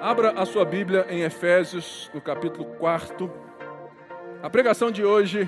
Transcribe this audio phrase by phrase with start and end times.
[0.00, 3.30] Abra a sua Bíblia em Efésios, no capítulo 4.
[4.42, 5.46] A pregação de hoje,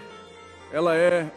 [0.70, 1.30] ela é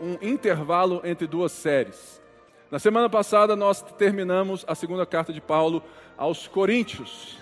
[0.00, 2.22] um intervalo entre duas séries.
[2.70, 5.82] Na semana passada nós terminamos a segunda carta de Paulo
[6.16, 7.36] aos Coríntios.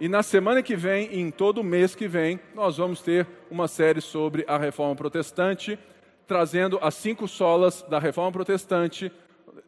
[0.00, 3.68] E na semana que vem, e em todo mês que vem, nós vamos ter uma
[3.68, 5.78] série sobre a reforma protestante,
[6.26, 9.12] trazendo as cinco solas da reforma protestante,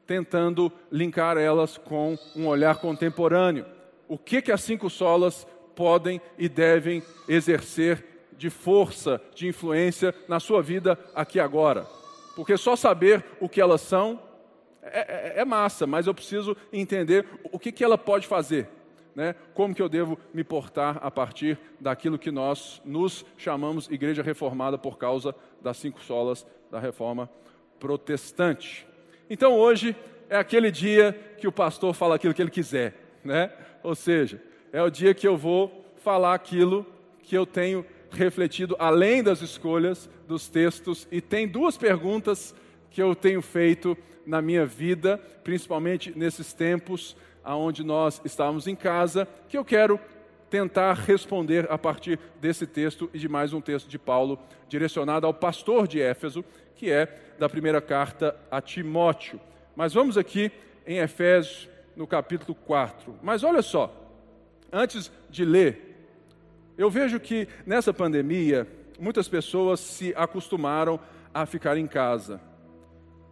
[0.04, 3.75] tentando linkar elas com um olhar contemporâneo.
[4.08, 8.04] O que, que as cinco solas podem e devem exercer
[8.36, 11.86] de força, de influência na sua vida aqui agora?
[12.34, 14.20] Porque só saber o que elas são
[14.82, 18.68] é, é, é massa, mas eu preciso entender o que, que ela pode fazer
[19.16, 24.22] né, como que eu devo me portar a partir daquilo que nós nos chamamos Igreja
[24.22, 27.30] Reformada por causa das cinco solas da Reforma
[27.80, 28.86] Protestante.
[29.30, 29.96] Então hoje
[30.28, 33.50] é aquele dia que o pastor fala aquilo que ele quiser, né?
[33.86, 34.42] Ou seja,
[34.72, 36.84] é o dia que eu vou falar aquilo
[37.22, 42.52] que eu tenho refletido além das escolhas dos textos e tem duas perguntas
[42.90, 49.28] que eu tenho feito na minha vida, principalmente nesses tempos aonde nós estávamos em casa,
[49.48, 50.00] que eu quero
[50.50, 54.36] tentar responder a partir desse texto e de mais um texto de Paulo
[54.68, 57.06] direcionado ao pastor de Éfeso, que é
[57.38, 59.40] da primeira carta a Timóteo.
[59.76, 60.50] Mas vamos aqui
[60.84, 63.18] em Efésios, no capítulo 4.
[63.22, 63.92] Mas olha só,
[64.70, 66.08] antes de ler,
[66.76, 68.68] eu vejo que nessa pandemia
[69.00, 71.00] muitas pessoas se acostumaram
[71.32, 72.40] a ficar em casa.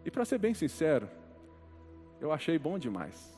[0.03, 1.07] E para ser bem sincero,
[2.19, 3.35] eu achei bom demais.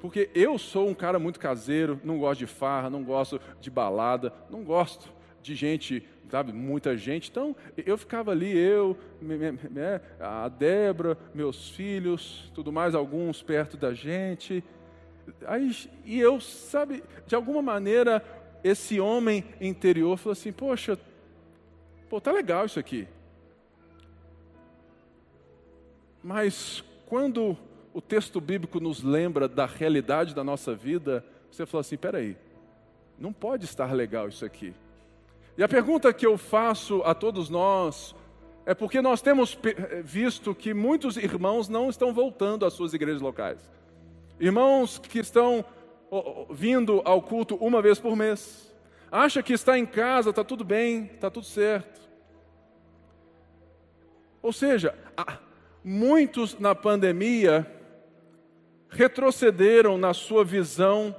[0.00, 4.32] Porque eu sou um cara muito caseiro, não gosto de farra, não gosto de balada,
[4.50, 5.08] não gosto
[5.42, 7.30] de gente, sabe, muita gente.
[7.30, 8.96] Então, eu ficava ali, eu,
[10.20, 14.62] a Débora, meus filhos, tudo mais, alguns perto da gente.
[15.46, 15.74] Aí,
[16.04, 18.24] e eu, sabe, de alguma maneira,
[18.62, 20.98] esse homem interior falou assim: Poxa,
[22.08, 23.06] pô, tá legal isso aqui.
[26.22, 27.56] Mas quando
[27.92, 32.36] o texto bíblico nos lembra da realidade da nossa vida, você fala assim: peraí,
[33.18, 34.74] não pode estar legal isso aqui.
[35.56, 38.14] E a pergunta que eu faço a todos nós
[38.64, 39.58] é porque nós temos
[40.02, 43.58] visto que muitos irmãos não estão voltando às suas igrejas locais.
[44.40, 45.64] Irmãos que estão
[46.50, 48.72] vindo ao culto uma vez por mês.
[49.10, 52.00] Acha que está em casa, está tudo bem, está tudo certo.
[54.40, 54.94] Ou seja,
[55.84, 57.70] muitos na pandemia
[58.88, 61.14] retrocederam na sua visão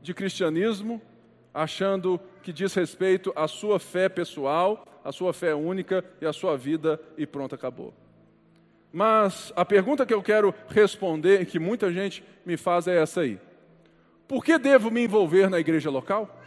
[0.00, 1.00] de cristianismo,
[1.52, 6.56] achando que diz respeito à sua fé pessoal, à sua fé única e à sua
[6.56, 7.92] vida e pronto, acabou.
[8.90, 13.38] Mas a pergunta que eu quero responder, que muita gente me faz, é essa aí:
[14.26, 16.41] Por que devo me envolver na igreja local?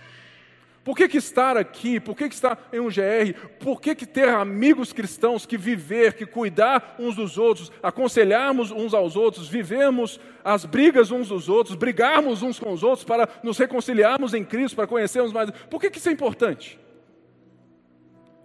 [0.86, 2.00] Por que, que estar aqui?
[2.00, 3.34] Por que, que estar em um GR?
[3.60, 8.94] Por que, que ter amigos cristãos, que viver, que cuidar uns dos outros, aconselharmos uns
[8.94, 13.58] aos outros, vivemos as brigas uns dos outros, brigarmos uns com os outros para nos
[13.58, 15.50] reconciliarmos em Cristo, para conhecermos mais?
[15.50, 16.80] Por que, que isso é importante?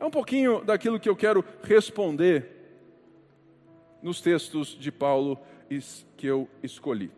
[0.00, 2.56] É um pouquinho daquilo que eu quero responder
[4.02, 5.38] nos textos de Paulo
[6.16, 7.12] que eu escolhi.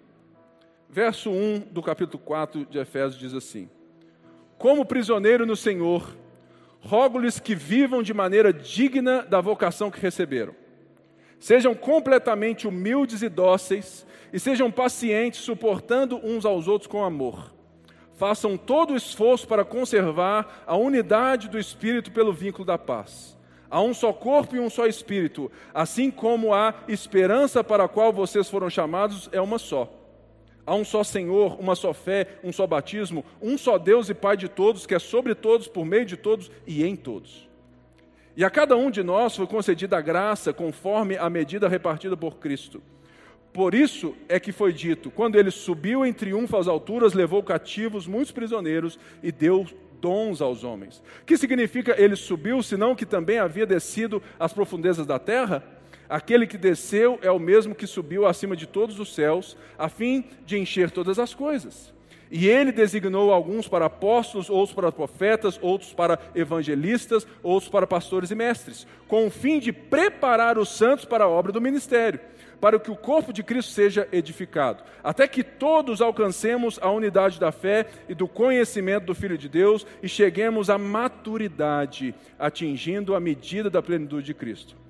[0.90, 3.70] Verso 1 do capítulo 4 de Efésios diz assim:
[4.62, 6.16] como prisioneiro no Senhor,
[6.80, 10.54] rogo-lhes que vivam de maneira digna da vocação que receberam.
[11.40, 17.52] Sejam completamente humildes e dóceis, e sejam pacientes, suportando uns aos outros com amor.
[18.14, 23.36] Façam todo o esforço para conservar a unidade do Espírito pelo vínculo da paz.
[23.68, 28.12] Há um só corpo e um só Espírito, assim como a esperança para a qual
[28.12, 30.01] vocês foram chamados é uma só.
[30.64, 34.36] Há um só Senhor, uma só fé, um só batismo, um só Deus e Pai
[34.36, 37.48] de todos, que é sobre todos, por meio de todos e em todos.
[38.36, 42.38] E a cada um de nós foi concedida a graça conforme a medida repartida por
[42.38, 42.80] Cristo.
[43.52, 48.06] Por isso é que foi dito: quando ele subiu em triunfo às alturas, levou cativos
[48.06, 49.66] muitos prisioneiros e deu
[50.00, 51.02] dons aos homens.
[51.26, 55.62] Que significa ele subiu, senão que também havia descido às profundezas da terra?
[56.12, 60.22] Aquele que desceu é o mesmo que subiu acima de todos os céus, a fim
[60.44, 61.90] de encher todas as coisas.
[62.30, 68.30] E ele designou alguns para apóstolos, outros para profetas, outros para evangelistas, outros para pastores
[68.30, 72.20] e mestres, com o fim de preparar os santos para a obra do ministério,
[72.60, 77.50] para que o corpo de Cristo seja edificado, até que todos alcancemos a unidade da
[77.50, 83.70] fé e do conhecimento do Filho de Deus e cheguemos à maturidade, atingindo a medida
[83.70, 84.82] da plenitude de Cristo.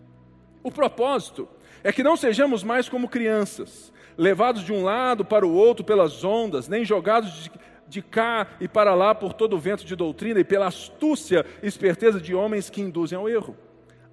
[0.63, 1.49] O propósito
[1.83, 6.23] é que não sejamos mais como crianças, levados de um lado para o outro pelas
[6.23, 7.51] ondas, nem jogados
[7.89, 11.67] de, cá e para lá por todo o vento de doutrina e pela astúcia e
[11.67, 13.57] esperteza de homens que induzem ao erro.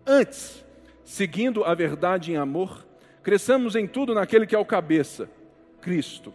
[0.06, 0.66] Antes,
[1.04, 2.86] seguindo a verdade em amor,
[3.22, 5.30] cresçamos em tudo naquele que é o cabeça,
[5.82, 6.34] Cristo.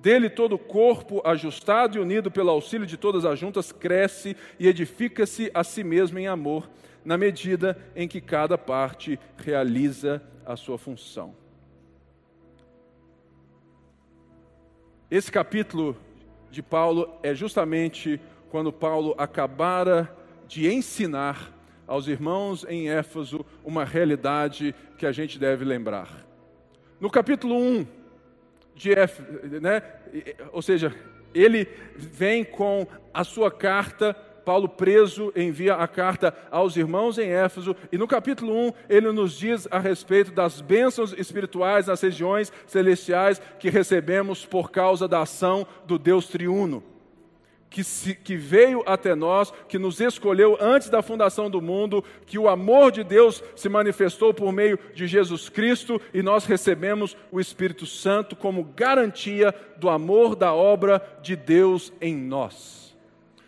[0.00, 4.66] Dele todo o corpo, ajustado e unido pelo auxílio de todas as juntas, cresce e
[4.66, 6.68] edifica-se a si mesmo em amor,
[7.04, 11.34] na medida em que cada parte realiza a sua função.
[15.10, 15.96] Esse capítulo
[16.50, 18.20] de Paulo é justamente
[18.50, 20.14] quando Paulo acabara
[20.46, 21.52] de ensinar
[21.86, 26.26] aos irmãos em Éfeso uma realidade que a gente deve lembrar.
[27.00, 27.86] No capítulo 1
[28.74, 29.82] de Éfeso, né,
[30.52, 30.94] ou seja,
[31.34, 37.74] ele vem com a sua carta Paulo, preso, envia a carta aos irmãos em Éfeso,
[37.90, 43.40] e no capítulo 1 ele nos diz a respeito das bênçãos espirituais nas regiões celestiais
[43.58, 46.82] que recebemos por causa da ação do Deus triuno.
[47.70, 52.38] Que, se, que, veio até nós, que nos escolheu antes da fundação do mundo, que
[52.38, 57.40] o amor de Deus se manifestou por meio de Jesus Cristo e nós recebemos o
[57.40, 62.91] Espírito Santo como garantia do amor da obra de Deus em nós.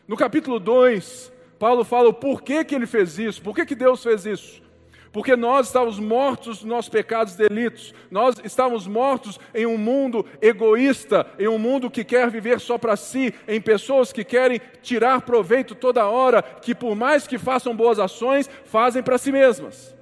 [0.07, 4.27] No capítulo 2, Paulo fala o porquê que ele fez isso, por que Deus fez
[4.27, 4.63] isso.
[5.11, 10.27] Porque nós estávamos mortos nos nossos pecados e delitos, nós estávamos mortos em um mundo
[10.43, 15.23] egoísta, em um mundo que quer viver só para si, em pessoas que querem tirar
[15.23, 19.95] proveito toda hora, que por mais que façam boas ações, fazem para si mesmas.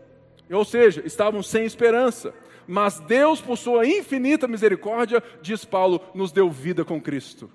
[0.51, 2.35] Ou seja, estavam sem esperança.
[2.67, 7.51] Mas Deus, por sua infinita misericórdia, diz Paulo, nos deu vida com Cristo.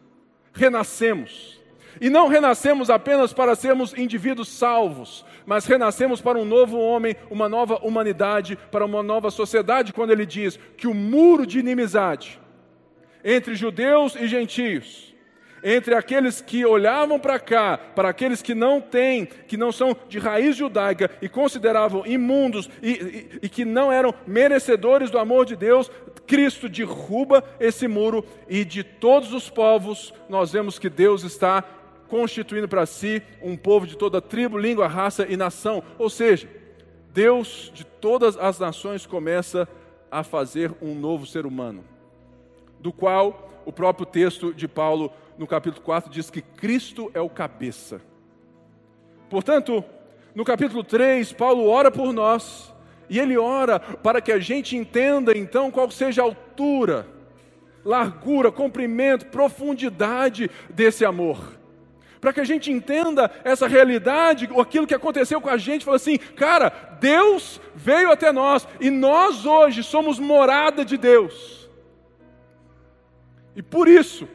[0.53, 1.56] Renascemos
[1.99, 7.47] e não renascemos apenas para sermos indivíduos salvos, mas renascemos para um novo homem, uma
[7.47, 12.39] nova humanidade, para uma nova sociedade, quando ele diz que o muro de inimizade
[13.23, 15.13] entre judeus e gentios,
[15.63, 20.19] entre aqueles que olhavam para cá, para aqueles que não têm, que não são de
[20.19, 25.55] raiz judaica e consideravam imundos e, e, e que não eram merecedores do amor de
[25.55, 25.91] Deus,
[26.25, 31.63] Cristo derruba esse muro e de todos os povos nós vemos que Deus está
[32.07, 35.83] constituindo para si um povo de toda tribo, língua, raça e nação.
[35.98, 36.50] Ou seja,
[37.13, 39.68] Deus de todas as nações começa
[40.09, 41.83] a fazer um novo ser humano,
[42.80, 47.30] do qual o próprio texto de Paulo, no capítulo 4, diz que Cristo é o
[47.30, 48.01] cabeça.
[49.30, 49.83] Portanto,
[50.33, 52.74] no capítulo 3, Paulo ora por nós,
[53.10, 57.07] e ele ora para que a gente entenda então qual seja a altura,
[57.83, 61.56] largura, comprimento, profundidade desse amor
[62.19, 66.17] para que a gente entenda essa realidade, aquilo que aconteceu com a gente, falou assim,
[66.17, 71.69] cara, Deus veio até nós e nós hoje somos morada de Deus.
[73.55, 74.27] E por isso,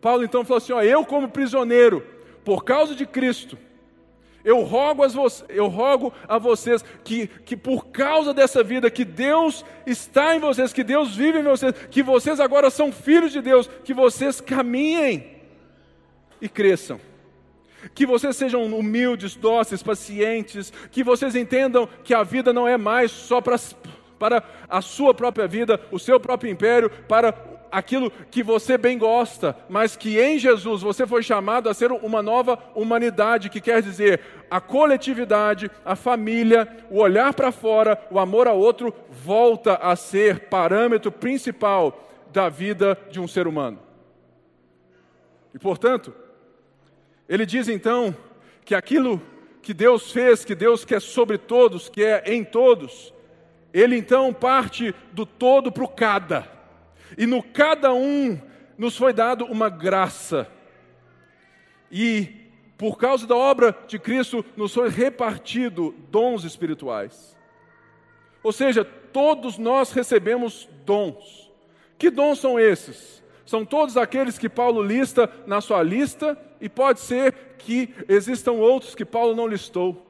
[0.00, 2.06] Paulo então falou assim: ó, eu como prisioneiro,
[2.44, 3.58] por causa de Cristo,
[4.44, 5.02] eu rogo,
[5.48, 10.72] eu rogo a vocês que, que por causa dessa vida que Deus está em vocês,
[10.72, 15.35] que Deus vive em vocês, que vocês agora são filhos de Deus, que vocês caminhem
[16.40, 17.00] e cresçam.
[17.94, 23.10] Que vocês sejam humildes, dóceis, pacientes, que vocês entendam que a vida não é mais
[23.10, 23.56] só para,
[24.18, 27.34] para a sua própria vida, o seu próprio império, para
[27.70, 32.22] aquilo que você bem gosta, mas que em Jesus você foi chamado a ser uma
[32.22, 34.20] nova humanidade, que quer dizer
[34.50, 40.48] a coletividade, a família, o olhar para fora, o amor ao outro, volta a ser
[40.48, 43.78] parâmetro principal da vida de um ser humano.
[45.54, 46.14] E portanto,
[47.28, 48.16] ele diz então
[48.64, 49.20] que aquilo
[49.62, 53.12] que Deus fez, que Deus quer sobre todos, que é em todos,
[53.72, 56.48] ele então parte do todo para o cada.
[57.18, 58.40] E no cada um
[58.78, 60.48] nos foi dado uma graça.
[61.90, 62.46] E
[62.78, 67.36] por causa da obra de Cristo nos foi repartido dons espirituais.
[68.42, 71.50] Ou seja, todos nós recebemos dons.
[71.98, 73.22] Que dons são esses?
[73.46, 78.94] São todos aqueles que Paulo lista na sua lista e pode ser que existam outros
[78.94, 80.04] que Paulo não listou.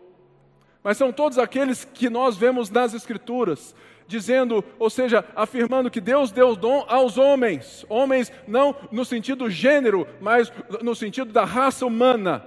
[0.82, 3.74] Mas são todos aqueles que nós vemos nas Escrituras,
[4.06, 10.06] dizendo, ou seja, afirmando que Deus deu dom aos homens, homens não no sentido gênero,
[10.20, 10.50] mas
[10.80, 12.46] no sentido da raça humana.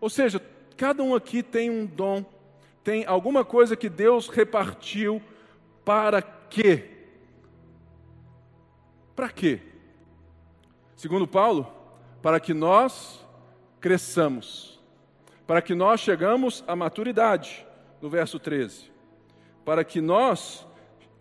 [0.00, 0.42] Ou seja,
[0.76, 2.24] cada um aqui tem um dom,
[2.82, 5.22] tem alguma coisa que Deus repartiu
[5.84, 6.90] para quê?
[9.14, 9.60] Para quê?
[11.02, 11.66] Segundo Paulo,
[12.22, 13.26] para que nós
[13.80, 14.80] cresçamos,
[15.48, 17.66] para que nós chegamos à maturidade,
[18.00, 18.88] no verso 13,
[19.64, 20.64] para que nós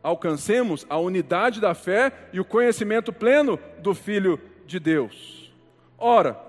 [0.04, 5.52] alcancemos a unidade da fé e o conhecimento pleno do Filho de Deus.
[5.98, 6.40] Ora,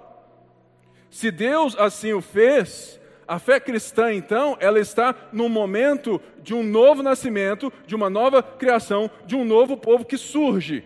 [1.08, 6.62] se Deus assim o fez, a fé cristã, então, ela está no momento de um
[6.62, 10.84] novo nascimento, de uma nova criação, de um novo povo que surge,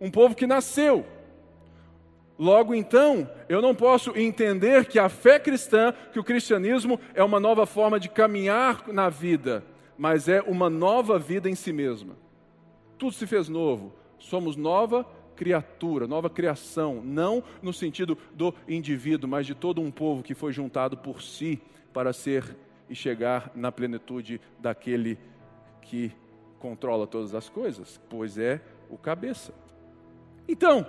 [0.00, 1.11] um povo que nasceu.
[2.42, 7.38] Logo então, eu não posso entender que a fé cristã, que o cristianismo é uma
[7.38, 9.64] nova forma de caminhar na vida,
[9.96, 12.16] mas é uma nova vida em si mesma.
[12.98, 15.06] Tudo se fez novo, somos nova
[15.36, 20.52] criatura, nova criação, não no sentido do indivíduo, mas de todo um povo que foi
[20.52, 22.56] juntado por si para ser
[22.90, 25.16] e chegar na plenitude daquele
[25.80, 26.10] que
[26.58, 29.54] controla todas as coisas, pois é o cabeça.
[30.48, 30.84] Então,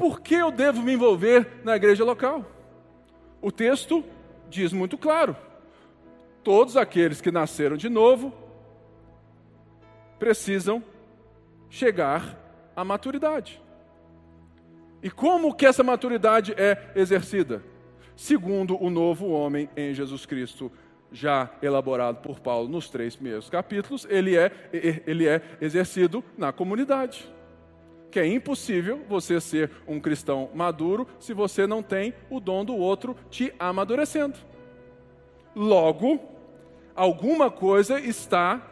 [0.00, 2.44] por que eu devo me envolver na igreja local?
[3.42, 4.02] O texto
[4.48, 5.36] diz muito claro:
[6.42, 8.32] todos aqueles que nasceram de novo
[10.18, 10.82] precisam
[11.68, 12.34] chegar
[12.74, 13.62] à maturidade.
[15.02, 17.62] E como que essa maturidade é exercida?
[18.20, 20.70] segundo o novo homem em Jesus Cristo,
[21.10, 24.52] já elaborado por Paulo nos três primeiros capítulos, ele é,
[25.06, 27.26] ele é exercido na comunidade.
[28.10, 32.76] Que é impossível você ser um cristão maduro se você não tem o dom do
[32.76, 34.38] outro te amadurecendo.
[35.54, 36.20] Logo,
[36.94, 38.66] alguma coisa está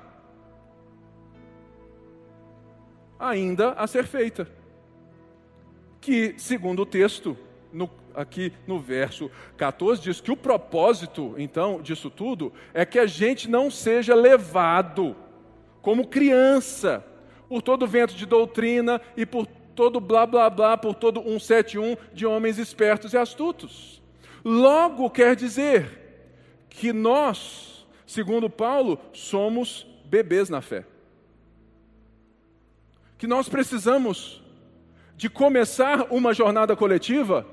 [3.18, 4.48] ainda a ser feita.
[6.00, 7.36] Que, segundo o texto,
[7.72, 13.06] no aqui no verso 14, diz que o propósito, então, disso tudo, é que a
[13.06, 15.14] gente não seja levado
[15.80, 17.04] como criança
[17.48, 22.26] por todo vento de doutrina e por todo blá blá blá, por todo 171 de
[22.26, 24.02] homens espertos e astutos.
[24.44, 25.98] Logo quer dizer
[26.68, 30.84] que nós, segundo Paulo, somos bebês na fé.
[33.16, 34.42] Que nós precisamos
[35.16, 37.46] de começar uma jornada coletiva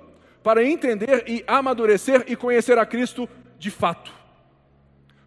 [0.43, 4.13] para entender e amadurecer e conhecer a Cristo de fato.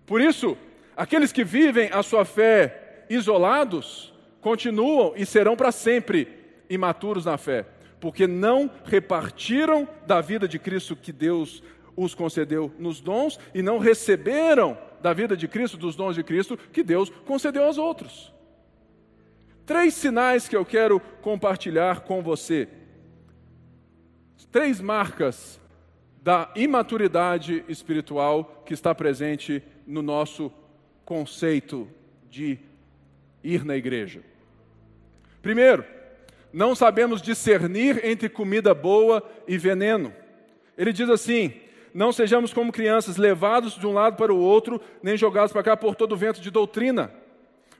[0.06, 0.56] Por isso,
[0.96, 4.14] aqueles que vivem a sua fé isolados
[4.48, 6.26] continuam e serão para sempre
[6.70, 7.66] imaturos na fé,
[8.00, 11.62] porque não repartiram da vida de Cristo que Deus
[11.94, 16.56] os concedeu nos dons e não receberam da vida de Cristo, dos dons de Cristo,
[16.72, 18.32] que Deus concedeu aos outros.
[19.66, 22.68] Três sinais que eu quero compartilhar com você
[24.50, 25.60] três marcas
[26.22, 30.50] da imaturidade espiritual que está presente no nosso
[31.04, 31.86] conceito
[32.30, 32.58] de
[33.44, 34.22] ir na igreja.
[35.42, 35.84] Primeiro,
[36.52, 40.12] não sabemos discernir entre comida boa e veneno.
[40.76, 41.52] Ele diz assim:
[41.92, 45.76] não sejamos como crianças levados de um lado para o outro, nem jogados para cá
[45.76, 47.12] por todo o vento de doutrina.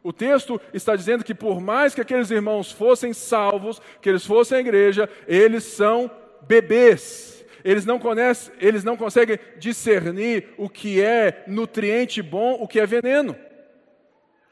[0.02, 4.58] O texto está dizendo que, por mais que aqueles irmãos fossem salvos, que eles fossem
[4.58, 6.10] à igreja, eles são
[6.46, 7.44] bebês.
[7.64, 12.86] Eles não, conhecem, eles não conseguem discernir o que é nutriente bom, o que é
[12.86, 13.36] veneno.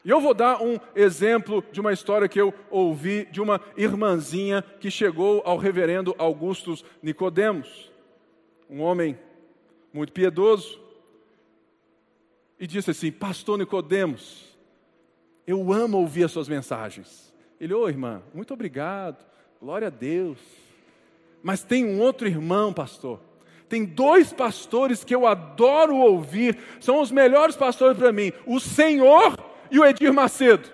[0.03, 4.61] E eu vou dar um exemplo de uma história que eu ouvi de uma irmãzinha
[4.79, 7.91] que chegou ao reverendo Augustus Nicodemos,
[8.69, 9.17] um homem
[9.91, 10.79] muito piedoso,
[12.59, 14.55] e disse assim: Pastor Nicodemos,
[15.45, 17.33] eu amo ouvir as suas mensagens.
[17.59, 19.25] Ele, ô oh, irmã, muito obrigado,
[19.59, 20.37] glória a Deus.
[21.41, 23.19] Mas tem um outro irmão, pastor.
[23.69, 29.37] Tem dois pastores que eu adoro ouvir, são os melhores pastores para mim: o Senhor
[29.71, 30.69] e o Edir Macedo.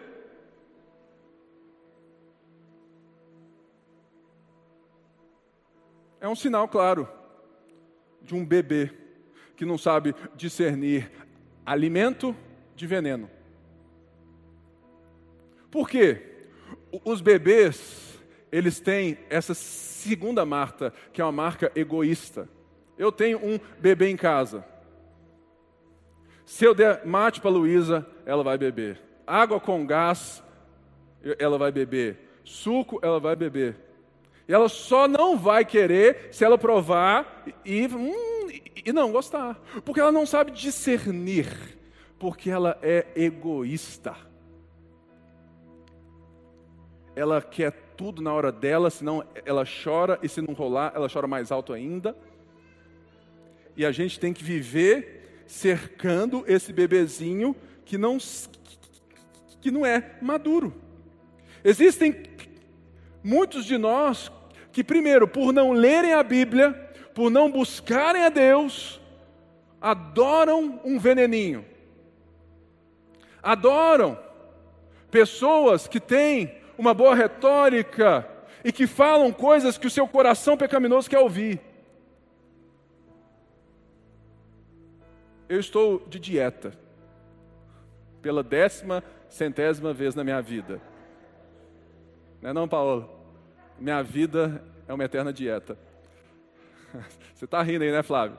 [6.19, 7.07] É um sinal claro
[8.21, 8.89] de um bebê
[9.57, 11.11] que não sabe discernir
[11.65, 12.35] alimento
[12.75, 13.29] de veneno.
[15.69, 16.47] Por quê?
[17.03, 18.19] Os bebês,
[18.51, 22.47] eles têm essa segunda Marta, que é uma marca egoísta.
[22.97, 24.63] Eu tenho um bebê em casa.
[26.53, 29.01] Se eu der mate para Luísa, ela vai beber.
[29.25, 30.43] Água com gás,
[31.39, 32.19] ela vai beber.
[32.43, 33.75] Suco, ela vai beber.
[34.47, 38.49] E ela só não vai querer se ela provar e, hum,
[38.85, 39.59] e não gostar.
[39.83, 41.75] Porque ela não sabe discernir.
[42.19, 44.15] Porque ela é egoísta.
[47.15, 51.25] Ela quer tudo na hora dela, senão ela chora, e se não rolar, ela chora
[51.25, 52.15] mais alto ainda.
[53.75, 55.22] E a gente tem que viver
[55.53, 57.55] cercando esse bebezinho
[57.85, 58.17] que não,
[59.61, 60.73] que não é maduro.
[61.63, 62.23] Existem
[63.23, 64.31] muitos de nós
[64.71, 66.73] que, primeiro, por não lerem a Bíblia,
[67.13, 68.99] por não buscarem a Deus,
[69.79, 71.63] adoram um veneninho.
[73.41, 74.17] Adoram
[75.11, 78.27] pessoas que têm uma boa retórica
[78.65, 81.61] e que falam coisas que o seu coração pecaminoso quer ouvir.
[85.53, 86.73] Eu estou de dieta,
[88.23, 90.81] pela décima, centésima vez na minha vida.
[92.41, 93.07] Não é não, Paulo?
[93.79, 95.77] Minha vida é uma eterna dieta.
[97.35, 98.35] Você está rindo aí, né, Flávio?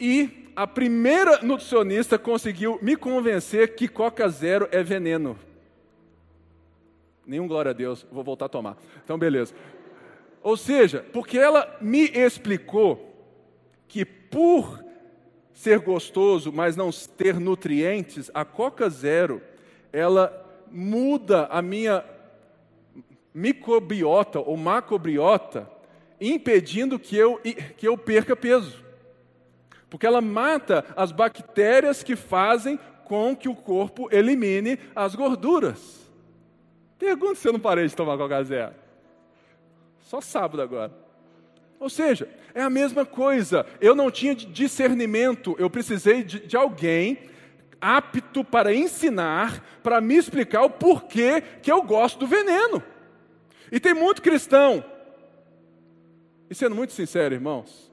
[0.00, 5.38] E a primeira nutricionista conseguiu me convencer que Coca Zero é veneno.
[7.26, 8.78] Nenhum glória a Deus, vou voltar a tomar.
[9.04, 9.54] Então, beleza.
[10.42, 13.14] Ou seja, porque ela me explicou
[13.86, 14.81] que por
[15.52, 19.42] ser gostoso, mas não ter nutrientes, a Coca Zero,
[19.92, 20.38] ela
[20.70, 22.04] muda a minha
[23.34, 25.70] microbiota ou macrobiota,
[26.20, 27.40] impedindo que eu,
[27.76, 28.82] que eu perca peso.
[29.88, 36.10] Porque ela mata as bactérias que fazem com que o corpo elimine as gorduras.
[36.98, 38.74] Pergunta se eu não parei de tomar Coca Zero.
[40.00, 41.01] Só sábado agora.
[41.82, 43.66] Ou seja, é a mesma coisa.
[43.80, 47.18] Eu não tinha discernimento, eu precisei de, de alguém
[47.80, 52.80] apto para ensinar, para me explicar o porquê que eu gosto do veneno.
[53.72, 54.84] E tem muito cristão,
[56.48, 57.92] e sendo muito sincero, irmãos,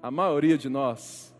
[0.00, 1.34] a maioria de nós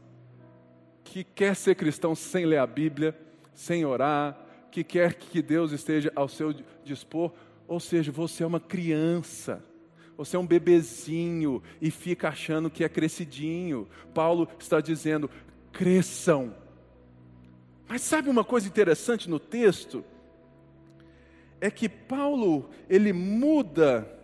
[1.05, 3.17] que quer ser cristão sem ler a Bíblia,
[3.55, 4.37] sem orar,
[4.73, 7.33] que quer que Deus esteja ao seu dispor,
[7.69, 9.70] ou seja, você é uma criança.
[10.21, 13.89] Você é um bebezinho e fica achando que é crescidinho.
[14.13, 15.31] Paulo está dizendo:
[15.73, 16.55] cresçam.
[17.89, 20.05] Mas sabe uma coisa interessante no texto?
[21.59, 24.15] É que Paulo, ele muda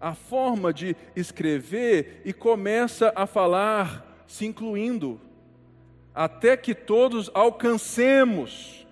[0.00, 5.20] a forma de escrever e começa a falar se incluindo,
[6.14, 8.86] até que todos alcancemos,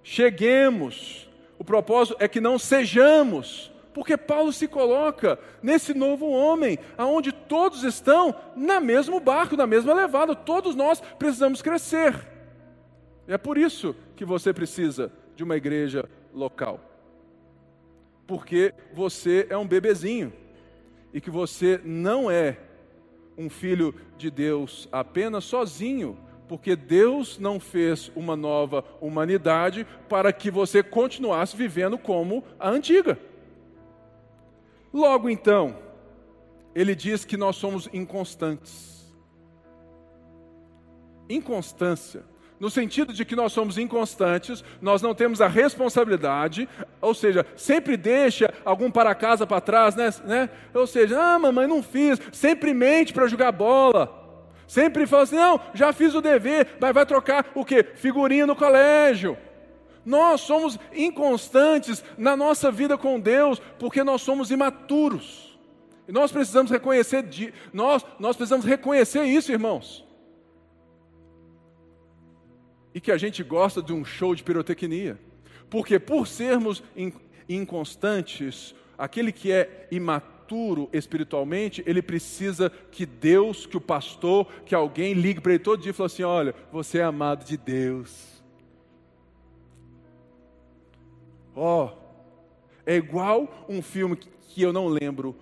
[0.00, 1.28] cheguemos.
[1.58, 7.84] O propósito é que não sejamos porque Paulo se coloca nesse novo homem, aonde todos
[7.84, 12.14] estão na mesmo barco, na mesma levada, todos nós precisamos crescer.
[13.26, 16.80] É por isso que você precisa de uma igreja local.
[18.26, 20.32] Porque você é um bebezinho
[21.12, 22.58] e que você não é
[23.36, 30.50] um filho de Deus apenas sozinho, porque Deus não fez uma nova humanidade para que
[30.50, 33.18] você continuasse vivendo como a antiga.
[34.92, 35.76] Logo então,
[36.74, 38.92] ele diz que nós somos inconstantes.
[41.28, 42.24] Inconstância,
[42.62, 46.68] no sentido de que nós somos inconstantes, nós não temos a responsabilidade,
[47.00, 50.10] ou seja, sempre deixa algum para casa para trás, né?
[50.24, 50.50] né?
[50.72, 54.20] Ou seja, ah, mamãe, não fiz, sempre mente para jogar bola.
[54.68, 57.84] Sempre fala assim, não, já fiz o dever, mas vai trocar o quê?
[57.96, 59.36] Figurinha no colégio.
[60.04, 65.58] Nós somos inconstantes na nossa vida com Deus porque nós somos imaturos.
[66.08, 67.24] E nós precisamos reconhecer
[67.72, 70.04] nós, nós precisamos reconhecer isso, irmãos.
[72.94, 75.18] E que a gente gosta de um show de pirotecnia.
[75.70, 76.82] Porque por sermos
[77.48, 85.14] inconstantes, aquele que é imaturo espiritualmente, ele precisa que Deus, que o pastor, que alguém
[85.14, 88.31] ligue para ele todo dia e fale assim: olha, você é amado de Deus.
[91.54, 91.90] Ó, oh,
[92.86, 95.36] é igual um filme que eu não lembro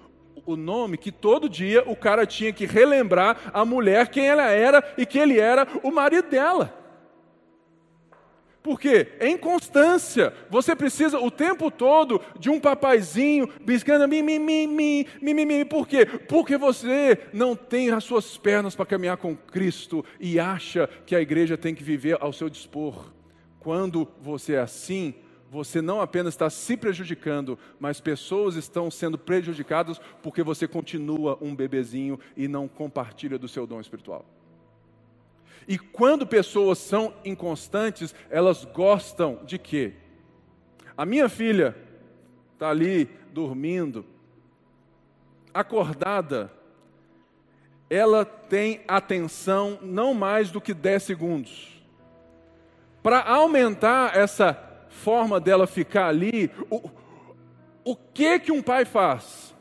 [0.46, 4.94] o nome, que todo dia o cara tinha que relembrar a mulher quem ela era
[4.96, 6.80] e que ele era o marido dela.
[8.62, 9.12] Por quê?
[9.18, 10.34] É inconstância.
[10.50, 15.46] Você precisa o tempo todo de um papaizinho biscando mi, mi, mi, mi, mi, mi,
[15.46, 15.64] mi.
[15.64, 16.04] Por quê?
[16.04, 21.22] Porque você não tem as suas pernas para caminhar com Cristo e acha que a
[21.22, 23.12] igreja tem que viver ao seu dispor.
[23.58, 25.14] Quando você é assim,
[25.50, 31.56] você não apenas está se prejudicando, mas pessoas estão sendo prejudicadas porque você continua um
[31.56, 34.24] bebezinho e não compartilha do seu dom espiritual.
[35.66, 39.94] E quando pessoas são inconstantes, elas gostam de quê?
[40.96, 41.76] A minha filha
[42.54, 44.04] está ali dormindo,
[45.52, 46.52] acordada,
[47.88, 51.82] ela tem atenção não mais do que 10 segundos.
[53.02, 56.90] Para aumentar essa forma dela ficar ali, o,
[57.83, 59.55] o que que um pai faz?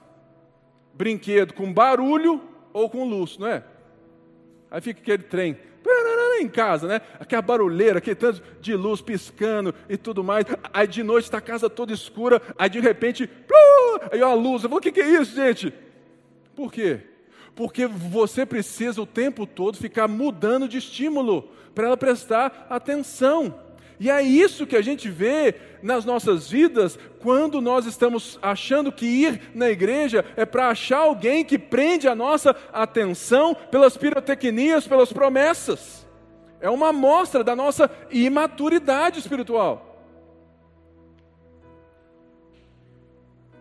[0.94, 2.42] Brinquedo com barulho
[2.74, 3.64] ou com luz, não é?
[4.70, 5.58] Aí fica aquele trem
[6.42, 7.02] em casa, né?
[7.20, 10.46] Aquela barulheira, aquele tanto de luz piscando e tudo mais.
[10.74, 13.30] Aí de noite está a casa toda escura, aí de repente,
[14.12, 14.64] aí a luz.
[14.64, 15.74] Eu falo, o que, que é isso, gente?
[16.56, 17.02] Por quê?
[17.56, 23.69] Porque você precisa o tempo todo ficar mudando de estímulo para ela prestar atenção.
[24.00, 29.06] E é isso que a gente vê nas nossas vidas quando nós estamos achando que
[29.06, 35.12] ir na igreja é para achar alguém que prende a nossa atenção pelas pirotecnias, pelas
[35.12, 36.08] promessas.
[36.62, 39.86] É uma amostra da nossa imaturidade espiritual.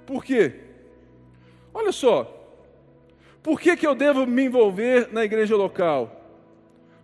[0.07, 0.61] Por quê?
[1.75, 2.35] Olha só,
[3.43, 6.19] por que, que eu devo me envolver na igreja local?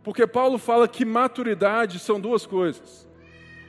[0.02, 3.08] Porque Paulo fala que maturidade são duas coisas: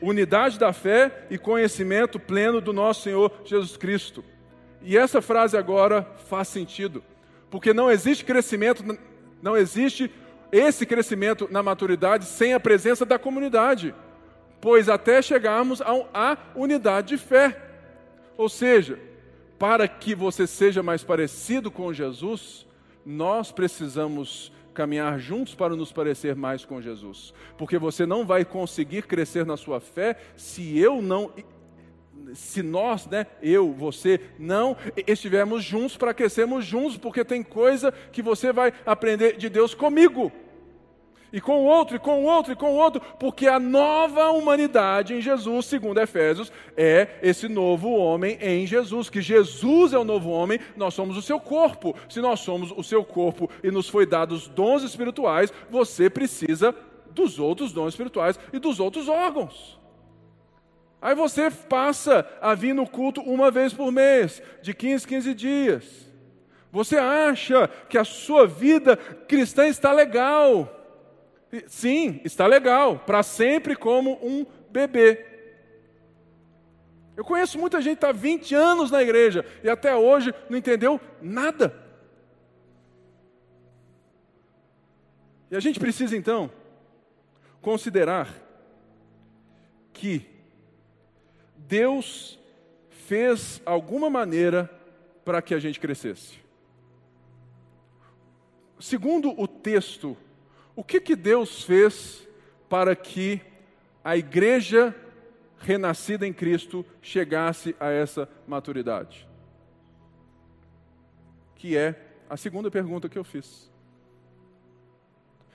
[0.01, 4.23] unidade da fé e conhecimento pleno do nosso Senhor Jesus Cristo.
[4.81, 7.03] E essa frase agora faz sentido,
[7.49, 8.83] porque não existe crescimento,
[9.41, 10.11] não existe
[10.51, 13.95] esse crescimento na maturidade sem a presença da comunidade,
[14.61, 17.61] pois até chegarmos à unidade de fé.
[18.37, 18.99] Ou seja,
[19.57, 22.65] para que você seja mais parecido com Jesus,
[23.05, 27.33] nós precisamos caminhar juntos para nos parecer mais com Jesus.
[27.57, 31.31] Porque você não vai conseguir crescer na sua fé se eu não
[32.33, 34.75] se nós, né, eu, você, não
[35.07, 40.31] estivermos juntos para crescermos juntos, porque tem coisa que você vai aprender de Deus comigo
[41.31, 44.29] e com o outro, e com o outro, e com o outro, porque a nova
[44.31, 50.03] humanidade em Jesus, segundo Efésios, é esse novo homem em Jesus, que Jesus é o
[50.03, 51.95] novo homem, nós somos o seu corpo.
[52.09, 56.75] Se nós somos o seu corpo e nos foi dados dons espirituais, você precisa
[57.11, 59.79] dos outros dons espirituais e dos outros órgãos.
[61.01, 66.11] Aí você passa a vir no culto uma vez por mês, de 15, 15 dias.
[66.71, 70.84] Você acha que a sua vida cristã está legal.
[71.67, 75.25] Sim, está legal, para sempre como um bebê.
[77.15, 80.99] Eu conheço muita gente que está 20 anos na igreja e até hoje não entendeu
[81.21, 81.73] nada.
[85.49, 86.51] E a gente precisa então
[87.61, 88.29] considerar
[89.93, 90.25] que
[91.55, 92.37] Deus
[92.89, 94.69] fez alguma maneira
[95.23, 96.39] para que a gente crescesse.
[98.79, 100.17] Segundo o texto
[100.75, 102.27] o que, que Deus fez
[102.67, 103.41] para que
[104.03, 104.93] a igreja
[105.59, 109.27] renascida em Cristo chegasse a essa maturidade?
[111.55, 111.95] Que é
[112.29, 113.71] a segunda pergunta que eu fiz.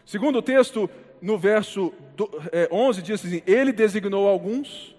[0.05, 0.89] Segundo o texto,
[1.21, 1.93] no verso
[2.73, 4.97] 11, é, diz assim: Ele designou alguns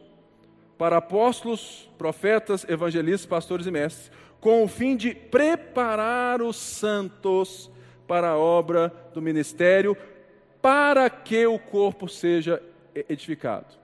[0.77, 7.69] para apóstolos, profetas, evangelistas, pastores e mestres, com o fim de preparar os santos
[8.07, 9.95] para a obra do ministério,
[10.61, 12.61] para que o corpo seja
[13.07, 13.81] edificado.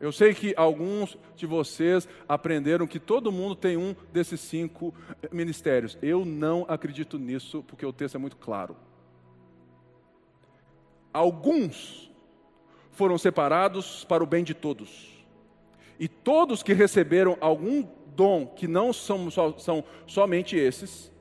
[0.00, 4.94] Eu sei que alguns de vocês aprenderam que todo mundo tem um desses cinco
[5.32, 5.98] ministérios.
[6.00, 8.76] Eu não acredito nisso, porque o texto é muito claro.
[11.12, 12.12] Alguns
[12.92, 15.18] foram separados para o bem de todos.
[15.98, 19.28] E todos que receberam algum dom, que não são,
[19.58, 21.12] são somente esses,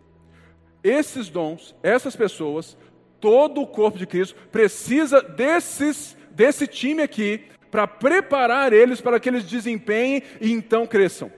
[0.84, 2.78] esses dons, essas pessoas,
[3.20, 9.30] todo o corpo de Cristo precisa desses, desse time aqui para preparar eles para que
[9.30, 11.32] eles desempenhem e então cresçam.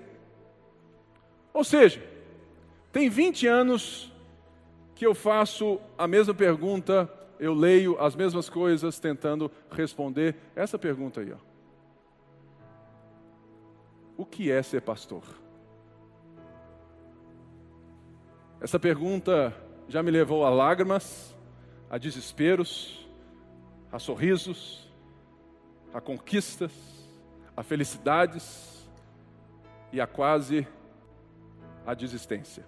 [1.53, 2.01] Ou seja,
[2.91, 4.13] tem 20 anos
[4.95, 11.21] que eu faço a mesma pergunta, eu leio as mesmas coisas tentando responder essa pergunta
[11.21, 11.31] aí.
[11.31, 11.37] Ó.
[14.17, 15.23] O que é ser pastor?
[18.59, 19.55] Essa pergunta
[19.87, 21.33] já me levou a lágrimas,
[21.89, 23.07] a desesperos,
[23.91, 24.87] a sorrisos,
[25.93, 26.71] a conquistas,
[27.57, 28.87] a felicidades
[29.91, 30.67] e a quase
[31.85, 32.63] a desistência.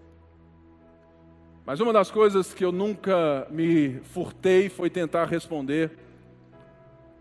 [1.64, 5.92] Mas uma das coisas que eu nunca me furtei foi tentar responder,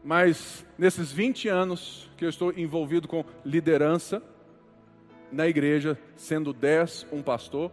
[0.02, 4.22] mas nesses 20 anos que eu estou envolvido com liderança
[5.30, 7.70] na igreja, sendo 10 um pastor,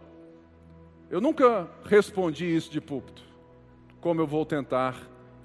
[1.10, 3.27] eu nunca respondi isso de púlpito
[4.08, 4.96] como eu vou tentar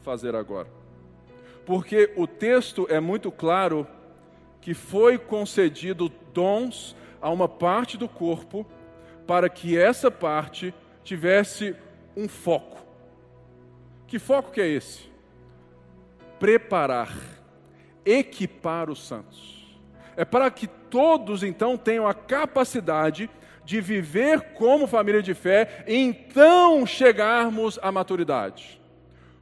[0.04, 0.70] fazer agora.
[1.66, 3.86] Porque o texto é muito claro
[4.62, 8.66] que foi concedido dons a uma parte do corpo
[9.28, 10.74] para que essa parte
[11.04, 11.76] tivesse
[12.16, 12.82] um foco.
[14.08, 15.12] Que foco que é esse?
[16.40, 17.14] Preparar,
[18.06, 19.78] equipar os santos.
[20.16, 26.86] É para que todos então tenham a capacidade de viver como família de fé, então
[26.86, 28.82] chegarmos à maturidade.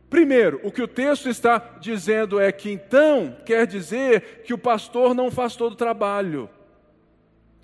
[0.09, 5.13] Primeiro, o que o texto está dizendo é que então quer dizer que o pastor
[5.13, 6.49] não faz todo o trabalho,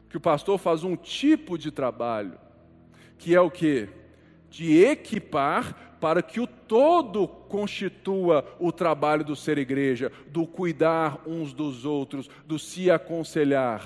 [0.09, 2.39] que o pastor faz um tipo de trabalho,
[3.17, 3.89] que é o que?
[4.49, 11.53] De equipar para que o todo constitua o trabalho do ser igreja, do cuidar uns
[11.53, 13.83] dos outros, do se aconselhar.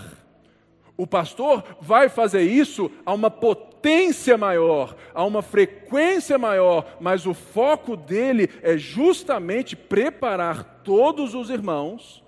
[1.02, 7.34] O pastor vai fazer isso a uma potência maior, a uma frequência maior, mas o
[7.34, 12.24] foco dele é justamente preparar todos os irmãos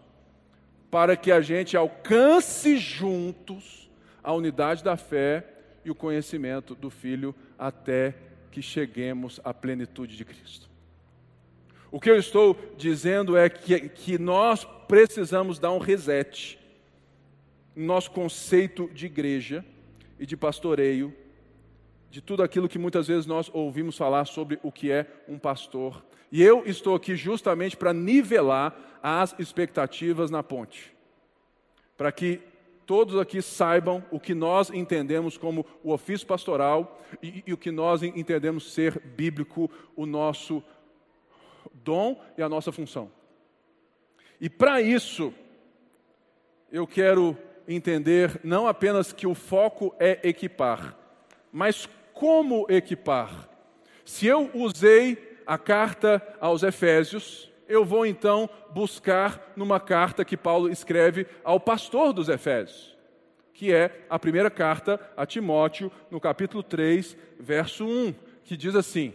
[0.90, 3.92] para que a gente alcance juntos
[4.24, 5.46] a unidade da fé
[5.86, 8.16] e o conhecimento do Filho até
[8.50, 10.68] que cheguemos à plenitude de Cristo.
[11.92, 16.58] O que eu estou dizendo é que, que nós precisamos dar um reset
[17.76, 19.66] nosso conceito de igreja
[20.20, 21.14] e de pastoreio,
[22.10, 26.06] de tudo aquilo que muitas vezes nós ouvimos falar sobre o que é um pastor.
[26.32, 30.94] E eu estou aqui justamente para nivelar as expectativas na ponte,
[31.98, 32.40] para que
[32.86, 37.72] todos aqui saibam o que nós entendemos como o ofício pastoral e, e, o que
[37.72, 40.64] nós entendemos ser bíblico, o nosso
[41.74, 43.12] dom e a nossa função.
[44.40, 45.34] E para isso,
[46.72, 50.98] eu quero entender não apenas que o foco é equipar,
[51.52, 53.50] mas como equipar.
[54.06, 60.70] Se eu usei a carta aos Efésios, eu vou então buscar numa carta que Paulo
[60.70, 62.98] escreve ao pastor dos Efésios,
[63.54, 69.14] que é a primeira carta a Timóteo, no capítulo 3, verso 1, que diz assim: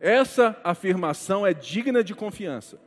[0.00, 2.78] Essa afirmação é digna de confiança.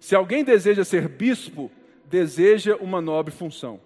[0.00, 1.70] Se alguém deseja ser bispo,
[2.04, 3.80] deseja uma nobre função.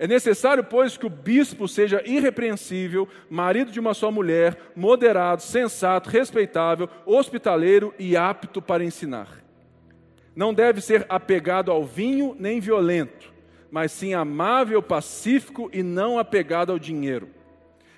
[0.00, 6.10] É necessário, pois, que o bispo seja irrepreensível, marido de uma só mulher, moderado, sensato,
[6.10, 9.40] respeitável, hospitaleiro e apto para ensinar
[10.34, 13.32] não deve ser apegado ao vinho nem violento,
[13.70, 17.28] mas sim amável, pacífico e não apegado ao dinheiro.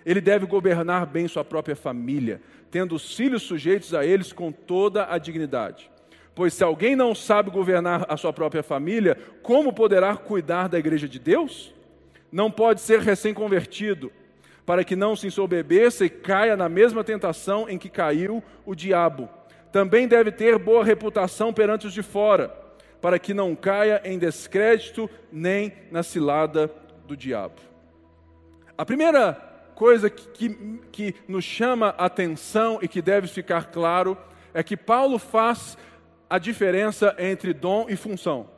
[0.05, 5.07] Ele deve governar bem sua própria família, tendo os filhos sujeitos a eles com toda
[5.09, 5.91] a dignidade.
[6.35, 11.09] Pois se alguém não sabe governar a sua própria família, como poderá cuidar da igreja
[11.09, 11.73] de Deus?
[12.33, 14.11] Não pode ser recém-convertido,
[14.66, 19.29] para que não se ensoberbeça e caia na mesma tentação em que caiu o diabo
[19.73, 22.55] também deve ter boa reputação perante os de fora,
[23.01, 26.71] para que não caia em descrédito nem na cilada
[27.07, 27.55] do diabo.
[28.77, 29.33] A primeira
[29.75, 34.16] coisa que, que, que nos chama a atenção e que deve ficar claro
[34.53, 35.79] é que Paulo faz
[36.29, 38.49] a diferença entre dom e função.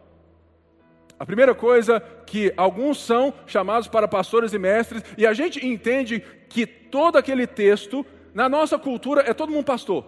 [1.19, 6.21] A primeira coisa que alguns são chamados para pastores e mestres, e a gente entende
[6.49, 10.05] que todo aquele texto, na nossa cultura, é todo mundo pastor.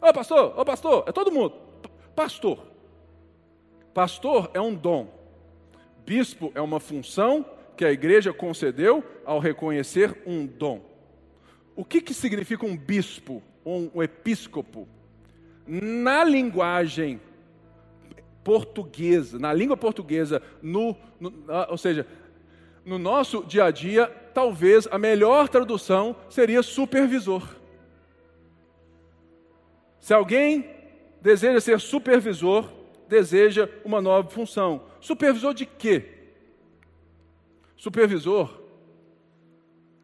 [0.00, 1.54] Ô pastor, ô pastor, é todo mundo.
[2.14, 2.66] Pastor.
[3.94, 5.08] Pastor é um dom.
[6.04, 7.44] Bispo é uma função
[7.76, 10.80] que a igreja concedeu ao reconhecer um dom.
[11.74, 14.86] O que, que significa um bispo, um, um episcopo?
[15.66, 17.20] Na linguagem
[18.44, 21.32] portuguesa, na língua portuguesa, no, no,
[21.68, 22.06] ou seja,
[22.84, 27.42] no nosso dia a dia, talvez a melhor tradução seria supervisor.
[30.00, 30.68] Se alguém
[31.20, 32.68] deseja ser supervisor,
[33.08, 34.84] deseja uma nova função.
[35.00, 36.04] Supervisor de quê?
[37.76, 38.60] Supervisor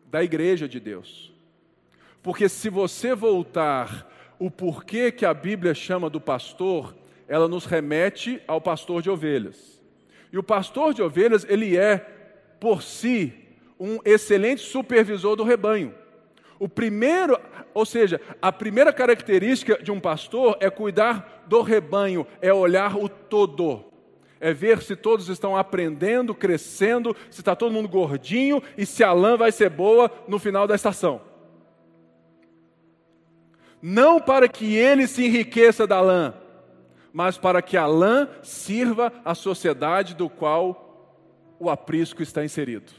[0.06, 1.32] da igreja de Deus.
[2.22, 6.94] Porque se você voltar o porquê que a Bíblia chama do pastor,
[7.28, 9.80] ela nos remete ao pastor de ovelhas.
[10.32, 11.98] E o pastor de ovelhas, ele é,
[12.58, 13.32] por si,
[13.78, 15.94] um excelente supervisor do rebanho.
[16.58, 17.38] O primeiro,
[17.72, 23.08] ou seja, a primeira característica de um pastor é cuidar do rebanho, é olhar o
[23.08, 23.84] todo.
[24.40, 29.12] É ver se todos estão aprendendo, crescendo, se está todo mundo gordinho e se a
[29.12, 31.20] lã vai ser boa no final da estação.
[33.80, 36.34] Não para que ele se enriqueça da lã,
[37.12, 42.92] mas para que a lã sirva à sociedade do qual o aprisco está inserido.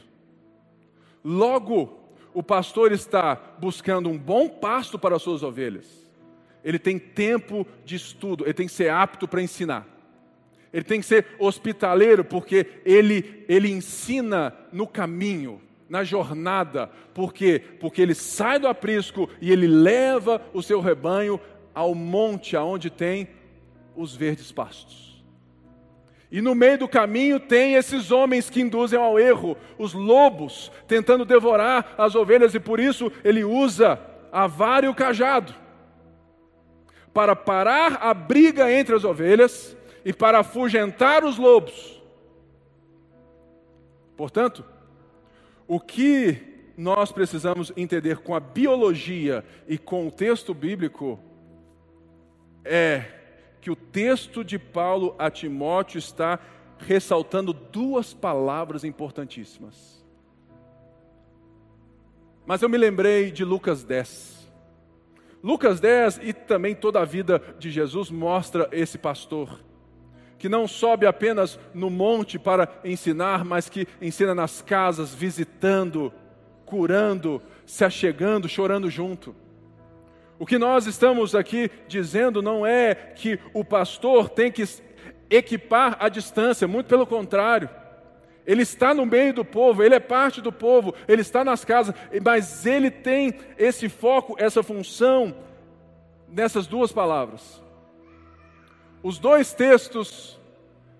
[1.24, 1.98] Logo,
[2.32, 5.86] o pastor está buscando um bom pasto para as suas ovelhas.
[6.62, 9.86] Ele tem tempo de estudo, ele tem que ser apto para ensinar.
[10.72, 16.88] Ele tem que ser hospitaleiro, porque ele, ele ensina no caminho, na jornada.
[17.12, 17.60] Por quê?
[17.80, 21.40] Porque ele sai do aprisco e ele leva o seu rebanho
[21.74, 23.28] ao monte, aonde tem
[23.94, 25.24] os verdes pastos.
[26.30, 31.24] E no meio do caminho tem esses homens que induzem ao erro, os lobos, tentando
[31.24, 34.00] devorar as ovelhas, e por isso ele usa
[34.30, 35.52] a vara e o cajado
[37.12, 42.00] para parar a briga entre as ovelhas e para afugentar os lobos.
[44.16, 44.64] Portanto,
[45.66, 51.18] o que nós precisamos entender com a biologia e com o texto bíblico
[52.64, 53.19] é
[53.60, 56.38] que o texto de Paulo a Timóteo está
[56.78, 60.04] ressaltando duas palavras importantíssimas.
[62.46, 64.50] Mas eu me lembrei de Lucas 10.
[65.42, 69.60] Lucas 10 e também toda a vida de Jesus mostra esse pastor
[70.40, 76.10] que não sobe apenas no monte para ensinar, mas que ensina nas casas, visitando,
[76.64, 79.36] curando, se achegando, chorando junto.
[80.40, 84.64] O que nós estamos aqui dizendo não é que o pastor tem que
[85.28, 87.68] equipar a distância, muito pelo contrário.
[88.46, 91.94] Ele está no meio do povo, ele é parte do povo, ele está nas casas,
[92.24, 95.36] mas ele tem esse foco, essa função
[96.26, 97.62] nessas duas palavras.
[99.02, 100.40] Os dois textos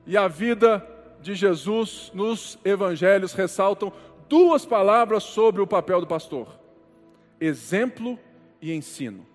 [0.07, 0.87] e a vida
[1.23, 3.91] de Jesus nos evangelhos ressaltam
[4.29, 6.61] duas palavras sobre o papel do pastor:
[7.41, 8.19] exemplo
[8.61, 9.30] e ensino.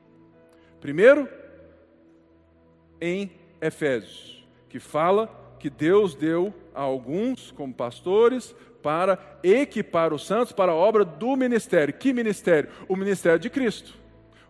[0.86, 1.28] Primeiro,
[3.02, 5.28] em Efésios, que fala
[5.60, 11.36] que Deus deu a alguns como pastores para equipar os santos para a obra do
[11.36, 11.92] ministério.
[11.92, 12.70] Que ministério?
[12.88, 13.96] O ministério de Cristo.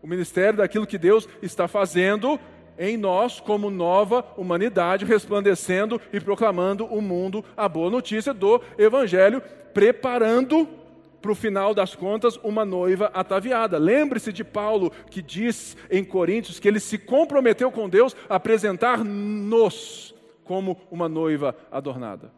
[0.01, 2.37] O ministério daquilo que Deus está fazendo
[2.77, 9.41] em nós como nova humanidade, resplandecendo e proclamando o mundo a boa notícia do Evangelho,
[9.73, 10.67] preparando
[11.25, 13.79] para o final das contas uma noiva ataviada.
[13.79, 20.13] Lembre-se de Paulo que diz em Coríntios que ele se comprometeu com Deus a apresentar-nos
[20.43, 22.31] como uma noiva adornada.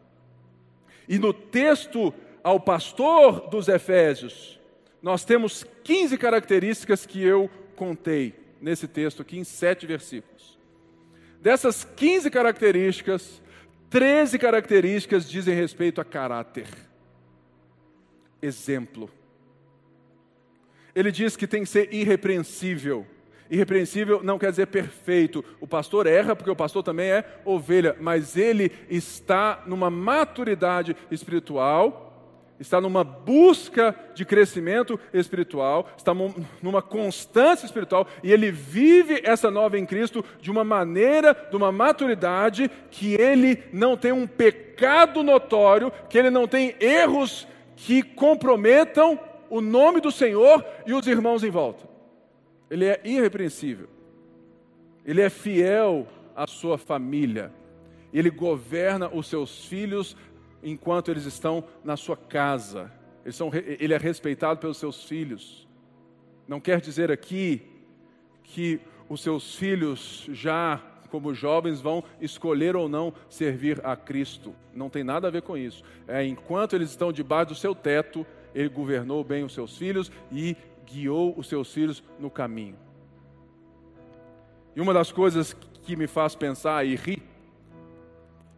[1.06, 4.58] E no texto ao pastor dos Efésios,
[5.02, 10.58] nós temos 15 características que eu contei nesse texto aqui, em sete versículos.
[11.42, 13.42] Dessas 15 características,
[13.90, 16.87] 13 características dizem respeito a caráter.
[18.40, 19.10] Exemplo.
[20.94, 23.06] Ele diz que tem que ser irrepreensível.
[23.50, 25.44] Irrepreensível não quer dizer perfeito.
[25.60, 32.08] O pastor erra, porque o pastor também é ovelha, mas ele está numa maturidade espiritual
[32.60, 36.12] está numa busca de crescimento espiritual, está
[36.62, 41.70] numa constância espiritual e ele vive essa nova em Cristo de uma maneira, de uma
[41.70, 47.46] maturidade que ele não tem um pecado notório, que ele não tem erros
[47.78, 51.88] que comprometam o nome do Senhor e os irmãos em volta.
[52.68, 53.88] Ele é irrepreensível.
[55.04, 57.52] Ele é fiel à sua família.
[58.12, 60.16] Ele governa os seus filhos
[60.62, 62.92] enquanto eles estão na sua casa.
[63.30, 65.68] São, ele é respeitado pelos seus filhos.
[66.48, 67.62] Não quer dizer aqui
[68.42, 74.54] que os seus filhos, já como jovens, vão escolher ou não servir a Cristo.
[74.74, 75.82] Não tem nada a ver com isso.
[76.06, 80.56] É enquanto eles estão debaixo do seu teto, ele governou bem os seus filhos e
[80.86, 82.76] guiou os seus filhos no caminho.
[84.74, 87.22] E uma das coisas que me faz pensar e rir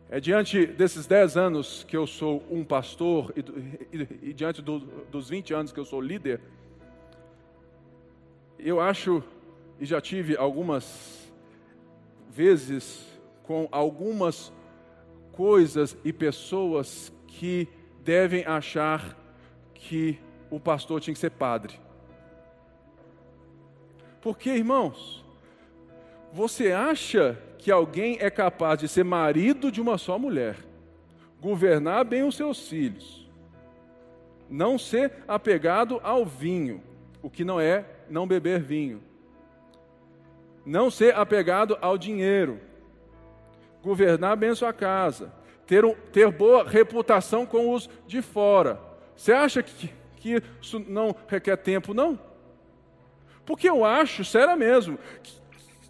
[0.09, 4.81] é diante desses 10 anos que eu sou um pastor e, e, e diante do,
[4.81, 6.41] dos 20 anos que eu sou líder,
[8.59, 9.23] eu acho
[9.81, 11.20] e já tive algumas
[12.31, 13.07] vezes
[13.43, 14.53] com algumas
[15.33, 17.69] coisas e pessoas que
[18.05, 19.17] devem achar
[19.75, 20.19] que
[20.51, 21.79] o pastor tinha que ser padre.
[24.21, 25.25] Porque, irmãos,
[26.33, 30.57] você acha que alguém é capaz de ser marido de uma só mulher,
[31.41, 33.29] governar bem os seus filhos,
[34.49, 36.83] não ser apegado ao vinho,
[37.23, 39.03] o que não é não beber vinho,
[40.65, 42.61] não ser apegado ao dinheiro,
[43.83, 45.33] governar bem sua casa,
[45.67, 48.81] ter, um, ter boa reputação com os de fora.
[49.17, 52.19] Você acha que, que isso não requer tempo, não?
[53.45, 55.33] Porque eu acho, sério mesmo, que,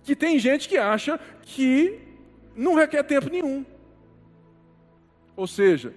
[0.05, 2.01] que tem gente que acha que
[2.55, 3.65] não requer tempo nenhum.
[5.37, 5.95] Ou seja,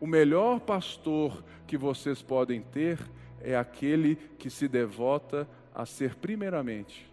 [0.00, 2.98] o melhor pastor que vocês podem ter
[3.40, 7.11] é aquele que se devota a ser, primeiramente,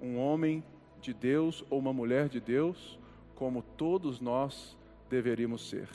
[0.00, 0.62] um homem
[1.00, 2.98] de Deus ou uma mulher de Deus,
[3.34, 4.76] como todos nós
[5.08, 5.88] deveríamos ser.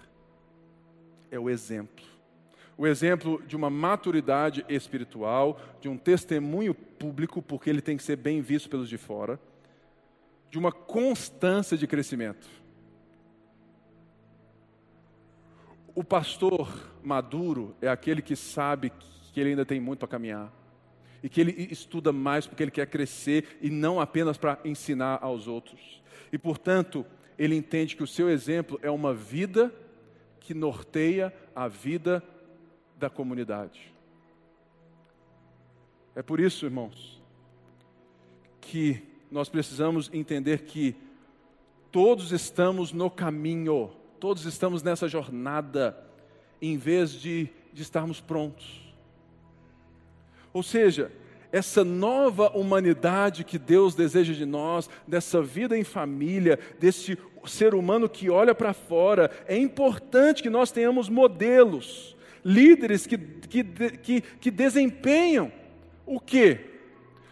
[1.29, 2.05] É o exemplo.
[2.77, 8.15] O exemplo de uma maturidade espiritual, de um testemunho público, porque ele tem que ser
[8.15, 9.39] bem visto pelos de fora
[10.53, 12.47] de uma constância de crescimento.
[15.95, 18.91] O pastor maduro é aquele que sabe
[19.31, 20.53] que ele ainda tem muito para caminhar
[21.23, 25.47] e que ele estuda mais porque ele quer crescer e não apenas para ensinar aos
[25.47, 26.03] outros.
[26.31, 27.05] E portanto,
[27.39, 29.73] ele entende que o seu exemplo é uma vida
[30.41, 32.21] que norteia a vida
[32.99, 33.93] da comunidade.
[36.13, 37.21] É por isso, irmãos,
[38.59, 39.01] que
[39.31, 40.95] nós precisamos entender que
[41.91, 45.97] todos estamos no caminho, todos estamos nessa jornada,
[46.61, 48.82] em vez de, de estarmos prontos.
[50.53, 51.11] Ou seja,
[51.51, 58.09] essa nova humanidade que Deus deseja de nós, dessa vida em família, desse ser humano
[58.09, 64.51] que olha para fora, é importante que nós tenhamos modelos, líderes que, que, que, que
[64.51, 65.51] desempenham
[66.05, 66.59] o quê?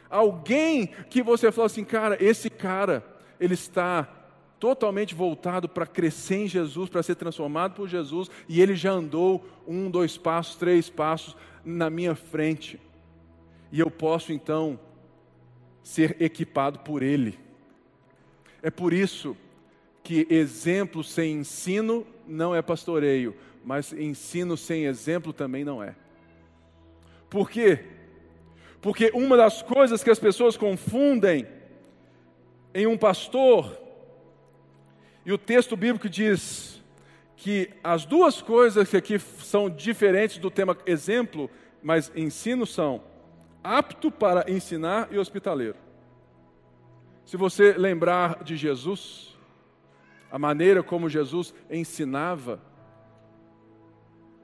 [0.10, 3.04] Alguém que você fala assim, cara, esse cara,
[3.40, 4.08] ele está
[4.60, 9.44] totalmente voltado para crescer em Jesus, para ser transformado por Jesus, e ele já andou
[9.68, 12.80] um, dois passos, três passos na minha frente.
[13.72, 14.80] E eu posso então
[15.82, 17.40] ser equipado por ele.
[18.62, 19.36] É por isso
[20.04, 25.96] que exemplo sem ensino não é pastoreio, mas ensino sem exemplo também não é.
[27.30, 27.80] Por quê?
[28.82, 31.48] Porque uma das coisas que as pessoas confundem
[32.74, 33.80] em um pastor,
[35.26, 36.82] e o texto bíblico diz
[37.36, 41.50] que as duas coisas que aqui são diferentes do tema exemplo,
[41.82, 43.04] mas ensino são
[43.64, 45.78] apto para ensinar e hospitaleiro.
[47.26, 49.38] Se você lembrar de Jesus,
[50.32, 52.60] a maneira como Jesus ensinava,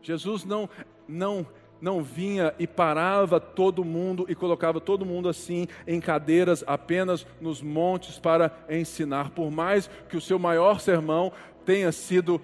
[0.01, 0.69] Jesus não
[1.07, 1.45] não
[1.79, 7.61] não vinha e parava todo mundo e colocava todo mundo assim em cadeiras apenas nos
[7.61, 11.31] montes para ensinar, por mais que o seu maior sermão
[11.65, 12.41] tenha sido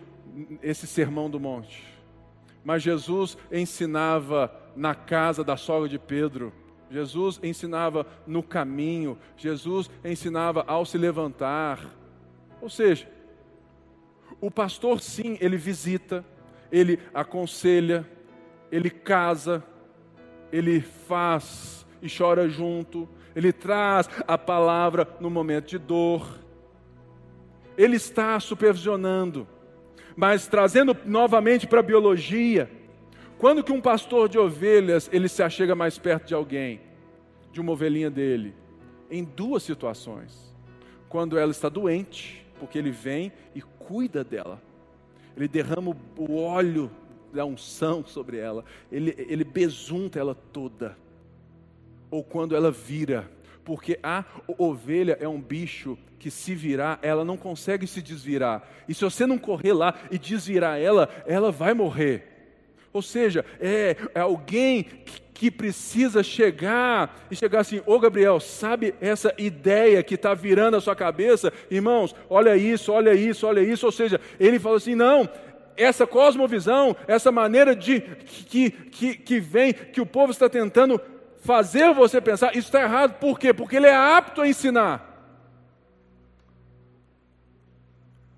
[0.62, 1.84] esse sermão do monte.
[2.64, 6.54] Mas Jesus ensinava na casa da sogra de Pedro,
[6.94, 11.80] Jesus ensinava no caminho, Jesus ensinava ao se levantar.
[12.62, 13.08] Ou seja,
[14.40, 16.24] o pastor sim, ele visita,
[16.72, 18.08] ele aconselha,
[18.72, 19.64] ele casa,
[20.52, 26.38] ele faz e chora junto, ele traz a palavra no momento de dor.
[27.76, 29.48] Ele está supervisionando,
[30.16, 32.70] mas trazendo novamente para a biologia.
[33.38, 36.82] Quando que um pastor de ovelhas ele se achega mais perto de alguém,
[37.52, 38.54] de uma ovelhinha dele?
[39.12, 40.54] Em duas situações.
[41.10, 44.62] Quando ela está doente, porque ele vem e cuida dela.
[45.36, 46.90] Ele derrama o óleo
[47.34, 50.98] da unção sobre ela, ele, ele besunta ela toda.
[52.12, 53.30] Ou quando ela vira,
[53.66, 54.24] porque a
[54.58, 58.66] ovelha é um bicho que se virar, ela não consegue se desvirar.
[58.88, 62.33] E se você não correr lá e desvirar ela, ela vai morrer.
[62.94, 68.94] Ou seja, é, é alguém que, que, precisa chegar e chegar assim: Ô Gabriel, sabe
[69.02, 71.52] essa ideia que está virando a sua cabeça?
[71.72, 73.86] Irmãos, olha isso, olha isso, olha isso.
[73.86, 75.28] Ou seja, ele fala assim: não,
[75.76, 81.02] essa cosmovisão, essa maneira de que, que, que vem, que o povo está tentando
[81.44, 83.20] fazer você pensar, isso está errado.
[83.20, 83.54] Por quê?
[83.54, 85.13] Porque ele é apto a ensinar.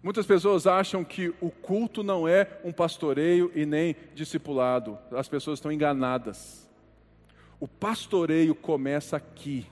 [0.05, 4.99] Muitas pessoas acham que o culto não é um pastoreio e nem discipulado.
[5.11, 6.69] As pessoas estão enganadas.
[7.59, 9.65] O pastoreio começa aqui.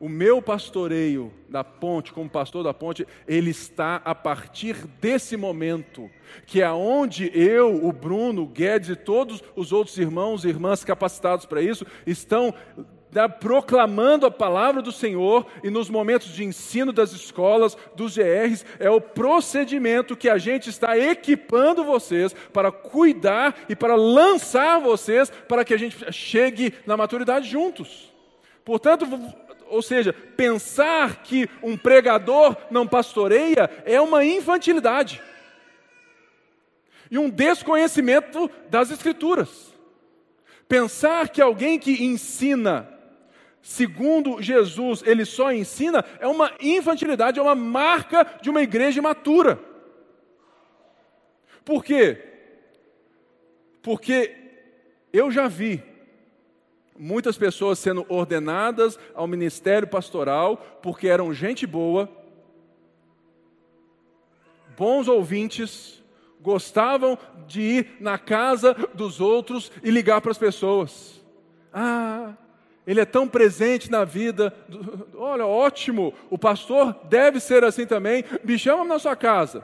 [0.00, 6.08] O meu pastoreio da ponte, como pastor da ponte, ele está a partir desse momento,
[6.46, 10.84] que é onde eu, o Bruno, o Guedes e todos os outros irmãos e irmãs
[10.84, 12.54] capacitados para isso estão
[13.10, 18.64] da, proclamando a palavra do Senhor e nos momentos de ensino das escolas, dos GRs,
[18.78, 25.30] é o procedimento que a gente está equipando vocês para cuidar e para lançar vocês
[25.48, 28.12] para que a gente chegue na maturidade juntos.
[28.64, 29.06] Portanto,
[29.70, 35.22] ou seja, pensar que um pregador não pastoreia é uma infantilidade
[37.10, 39.74] e um desconhecimento das Escrituras.
[40.68, 42.88] Pensar que alguém que ensina,
[43.68, 49.60] segundo Jesus, ele só ensina, é uma infantilidade, é uma marca de uma igreja imatura.
[51.66, 52.18] Por quê?
[53.82, 54.34] Porque
[55.12, 55.82] eu já vi
[56.98, 62.10] muitas pessoas sendo ordenadas ao ministério pastoral porque eram gente boa,
[64.78, 66.02] bons ouvintes,
[66.40, 71.22] gostavam de ir na casa dos outros e ligar para as pessoas.
[71.70, 72.32] Ah,
[72.88, 74.50] ele é tão presente na vida.
[75.14, 78.24] Olha, ótimo, o pastor deve ser assim também.
[78.42, 79.62] Me chama na sua casa.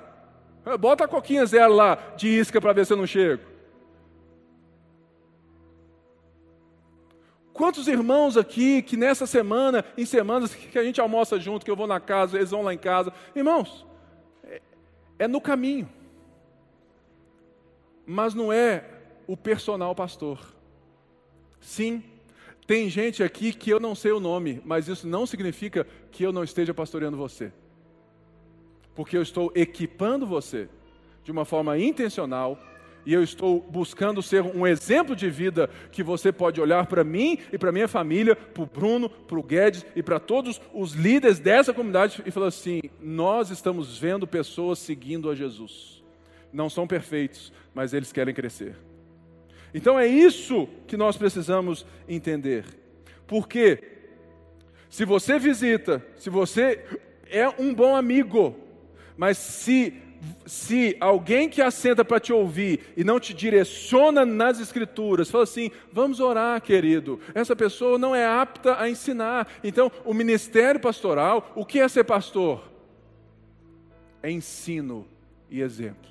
[0.78, 3.42] Bota a coquinha zero lá de isca para ver se eu não chego.
[7.54, 11.76] Quantos irmãos aqui que nessa semana, em semanas que a gente almoça junto, que eu
[11.76, 13.10] vou na casa, eles vão lá em casa.
[13.34, 13.86] Irmãos,
[14.44, 14.60] é,
[15.20, 15.88] é no caminho.
[18.04, 18.84] Mas não é
[19.26, 20.38] o personal pastor.
[21.58, 22.02] Sim,
[22.66, 26.32] Tem gente aqui que eu não sei o nome, mas isso não significa que eu
[26.32, 27.52] não esteja pastoreando você.
[28.94, 30.68] Porque eu estou equipando você
[31.22, 32.58] de uma forma intencional
[33.06, 37.38] e eu estou buscando ser um exemplo de vida que você pode olhar para mim
[37.52, 41.38] e para minha família, para o Bruno, para o Guedes e para todos os líderes
[41.38, 46.02] dessa comunidade e falar assim: nós estamos vendo pessoas seguindo a Jesus.
[46.50, 48.74] Não são perfeitos, mas eles querem crescer.
[49.74, 52.64] Então é isso que nós precisamos entender.
[53.26, 53.82] Porque
[54.88, 56.84] se você visita, se você
[57.28, 58.54] é um bom amigo,
[59.16, 60.00] mas se
[60.46, 65.70] se alguém que assenta para te ouvir e não te direciona nas escrituras, fala assim:
[65.92, 67.20] vamos orar, querido.
[67.34, 69.46] Essa pessoa não é apta a ensinar.
[69.62, 72.70] Então, o ministério pastoral, o que é ser pastor?
[74.22, 75.06] É ensino
[75.50, 76.10] e exemplo.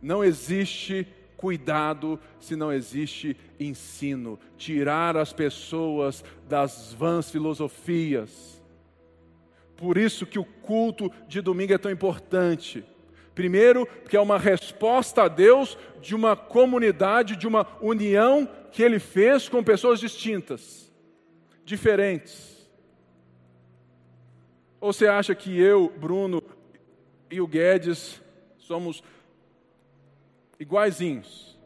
[0.00, 1.06] Não existe
[1.42, 4.38] cuidado se não existe ensino.
[4.56, 8.62] Tirar as pessoas das vãs filosofias.
[9.76, 12.84] Por isso que o culto de domingo é tão importante.
[13.34, 19.00] Primeiro, porque é uma resposta a Deus de uma comunidade, de uma união que Ele
[19.00, 20.92] fez com pessoas distintas,
[21.64, 22.70] diferentes.
[24.80, 26.40] Ou você acha que eu, Bruno
[27.28, 28.22] e o Guedes
[28.58, 29.02] somos
[30.62, 31.58] iguaizinhos.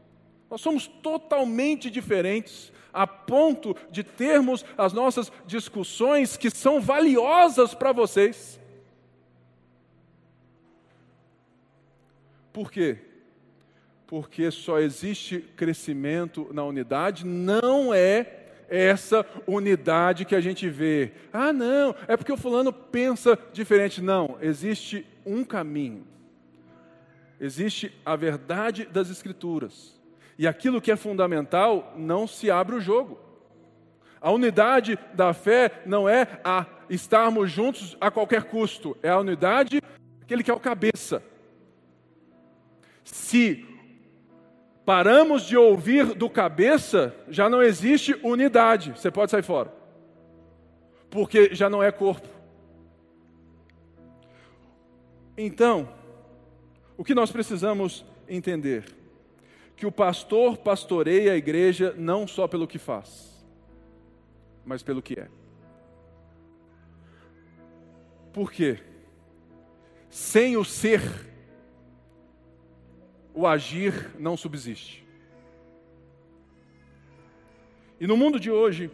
[0.50, 7.92] Nós somos totalmente diferentes, a ponto de termos as nossas discussões que são valiosas para
[7.92, 8.58] vocês.
[12.52, 12.98] Por quê?
[14.06, 21.12] Porque só existe crescimento na unidade, não é essa unidade que a gente vê.
[21.32, 24.00] Ah, não, é porque o fulano pensa diferente.
[24.00, 26.06] Não, existe um caminho
[27.40, 29.94] existe a verdade das Escrituras.
[30.38, 33.18] E aquilo que é fundamental não se abre o jogo.
[34.20, 39.80] A unidade da fé não é a estarmos juntos a qualquer custo, é a unidade
[40.26, 41.22] aquele que é o cabeça.
[43.04, 43.64] Se
[44.84, 49.72] paramos de ouvir do cabeça, já não existe unidade, você pode sair fora,
[51.08, 52.28] porque já não é corpo.
[55.38, 55.88] Então,
[56.96, 58.84] o que nós precisamos entender?
[59.76, 63.44] Que o pastor pastoreia a igreja não só pelo que faz,
[64.64, 65.28] mas pelo que é.
[68.32, 68.78] Por quê?
[70.08, 71.00] Sem o ser,
[73.34, 75.06] o agir não subsiste.
[77.98, 78.90] E no mundo de hoje,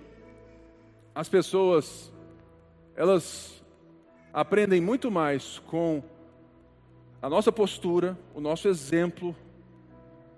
[1.15, 2.13] as pessoas,
[2.95, 3.63] elas
[4.33, 6.03] aprendem muito mais com
[7.23, 9.35] a nossa postura, o nosso exemplo,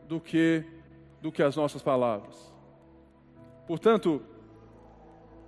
[0.06, 0.62] do que,
[1.22, 2.52] do que as nossas palavras.
[3.66, 4.22] Portanto,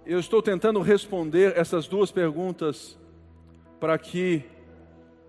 [0.07, 2.99] eu estou tentando responder essas duas perguntas
[3.79, 4.45] para que,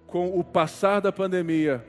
[0.07, 1.85] com o passar da pandemia,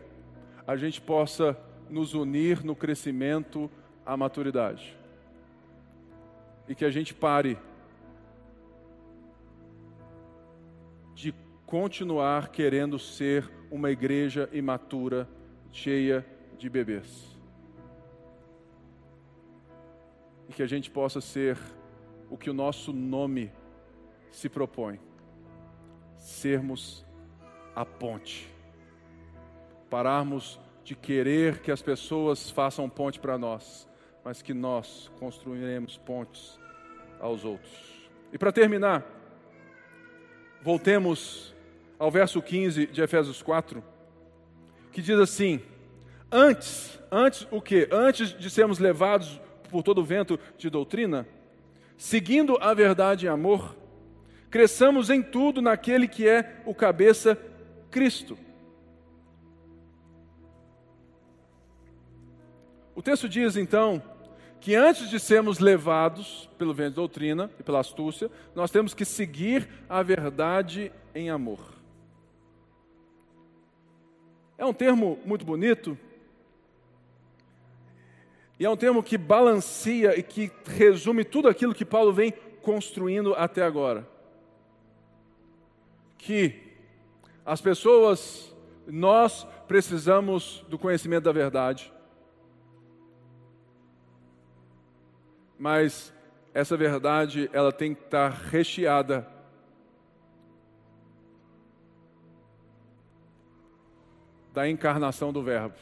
[0.66, 1.56] a gente possa
[1.88, 3.70] nos unir no crescimento
[4.04, 4.98] à maturidade.
[6.68, 7.56] E que a gente pare
[11.14, 11.32] de
[11.64, 15.28] continuar querendo ser uma igreja imatura,
[15.70, 16.24] cheia
[16.58, 17.36] de bebês.
[20.48, 21.58] E que a gente possa ser
[22.30, 23.52] o que o nosso nome
[24.30, 24.98] se propõe:
[26.16, 27.04] sermos
[27.74, 28.48] a ponte.
[29.90, 33.88] Pararmos de querer que as pessoas façam ponte para nós,
[34.24, 36.58] mas que nós construiremos pontes
[37.20, 38.08] aos outros.
[38.32, 39.04] E para terminar,
[40.62, 41.54] voltemos
[41.98, 43.82] ao verso 15 de Efésios 4,
[44.92, 45.60] que diz assim:
[46.30, 47.88] Antes, antes o que?
[47.90, 49.40] Antes de sermos levados
[49.70, 51.26] por todo o vento de doutrina,
[51.96, 53.76] seguindo a verdade em amor,
[54.50, 57.38] cresçamos em tudo naquele que é o cabeça
[57.90, 58.38] Cristo.
[62.94, 64.02] O texto diz então
[64.60, 69.04] que antes de sermos levados pelo vento de doutrina e pela astúcia, nós temos que
[69.04, 71.77] seguir a verdade em amor.
[74.58, 75.96] É um termo muito bonito.
[78.58, 83.34] E é um termo que balanceia e que resume tudo aquilo que Paulo vem construindo
[83.34, 84.04] até agora.
[86.18, 86.60] Que
[87.46, 88.52] as pessoas,
[88.84, 91.92] nós precisamos do conhecimento da verdade.
[95.56, 96.12] Mas
[96.52, 99.37] essa verdade, ela tem que estar recheada
[104.58, 105.76] da encarnação do Verbo,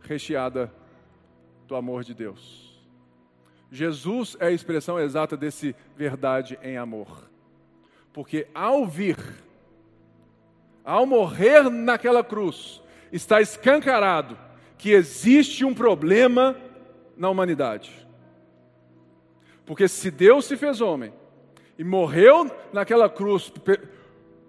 [0.00, 0.72] recheada
[1.68, 2.82] do amor de Deus.
[3.70, 7.28] Jesus é a expressão exata desse verdade em amor.
[8.14, 9.18] Porque ao vir,
[10.82, 12.80] ao morrer naquela cruz,
[13.12, 14.38] está escancarado
[14.78, 16.56] que existe um problema
[17.14, 17.92] na humanidade.
[19.66, 21.12] Porque se Deus se fez homem
[21.78, 23.52] e morreu naquela cruz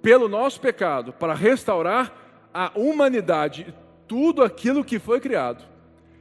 [0.01, 2.24] pelo nosso pecado para restaurar
[2.57, 3.75] a humanidade,
[4.07, 5.61] tudo aquilo que foi criado,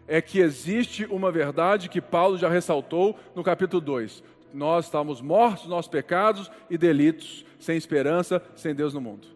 [0.04, 4.20] é que existe uma verdade que Paulo já ressaltou no capítulo 2.
[4.52, 9.28] Nós estamos mortos nos nossos pecados e delitos, sem esperança, sem Deus no mundo.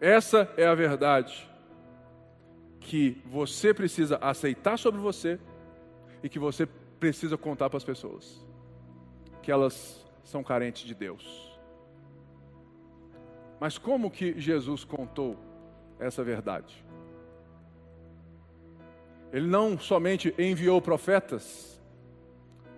[0.00, 1.46] Essa é a verdade
[2.80, 5.38] que você precisa aceitar sobre você
[6.22, 6.64] e que você
[6.98, 8.42] precisa contar para as pessoas.
[9.42, 11.52] Que elas são carentes de Deus.
[13.60, 15.51] Mas como que Jesus contou
[16.02, 16.84] essa verdade?
[19.32, 21.80] Ele não somente enviou profetas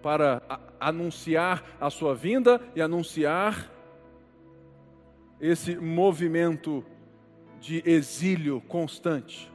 [0.03, 0.43] para
[0.79, 3.71] anunciar a sua vinda e anunciar
[5.41, 6.85] esse movimento
[7.59, 9.53] de exílio constante.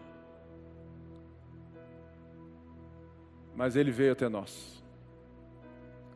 [3.56, 4.84] Mas ele veio até nós.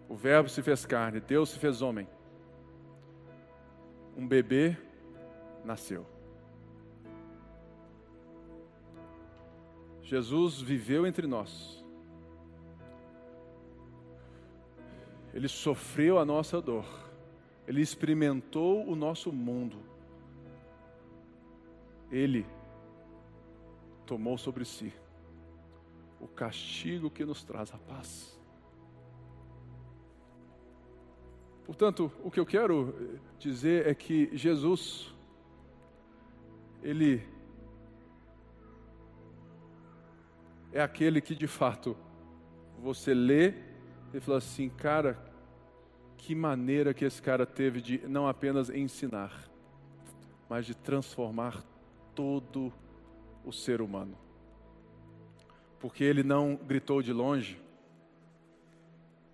[0.09, 2.07] O Verbo se fez carne, Deus se fez homem.
[4.17, 4.77] Um bebê
[5.63, 6.05] nasceu.
[10.13, 11.83] Jesus viveu entre nós.
[15.33, 16.85] Ele sofreu a nossa dor.
[17.67, 19.79] Ele experimentou o nosso mundo.
[22.11, 22.45] Ele
[24.05, 24.93] tomou sobre si
[26.21, 28.39] o castigo que nos traz a paz.
[31.65, 35.11] Portanto, o que eu quero dizer é que Jesus,
[36.83, 37.32] Ele
[40.73, 41.95] é aquele que de fato
[42.79, 43.53] você lê
[44.11, 45.17] e fala assim, cara,
[46.17, 49.47] que maneira que esse cara teve de não apenas ensinar,
[50.49, 51.63] mas de transformar
[52.15, 52.73] todo
[53.45, 54.17] o ser humano.
[55.79, 57.61] Porque ele não gritou de longe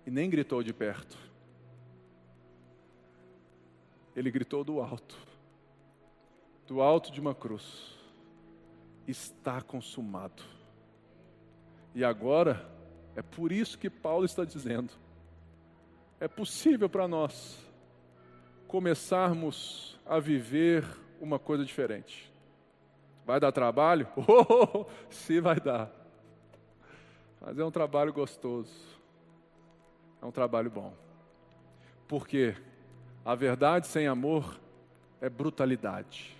[0.06, 1.16] e nem gritou de perto.
[4.14, 5.16] Ele gritou do alto,
[6.66, 7.98] do alto de uma cruz.
[9.06, 10.59] Está consumado.
[11.94, 12.68] E agora,
[13.16, 14.92] é por isso que Paulo está dizendo:
[16.20, 17.58] é possível para nós
[18.68, 20.84] começarmos a viver
[21.20, 22.32] uma coisa diferente.
[23.26, 24.06] Vai dar trabalho?
[24.16, 25.90] Oh, sim, vai dar.
[27.40, 28.72] Mas é um trabalho gostoso.
[30.20, 30.92] É um trabalho bom.
[32.06, 32.54] Porque
[33.24, 34.60] a verdade sem amor
[35.20, 36.36] é brutalidade.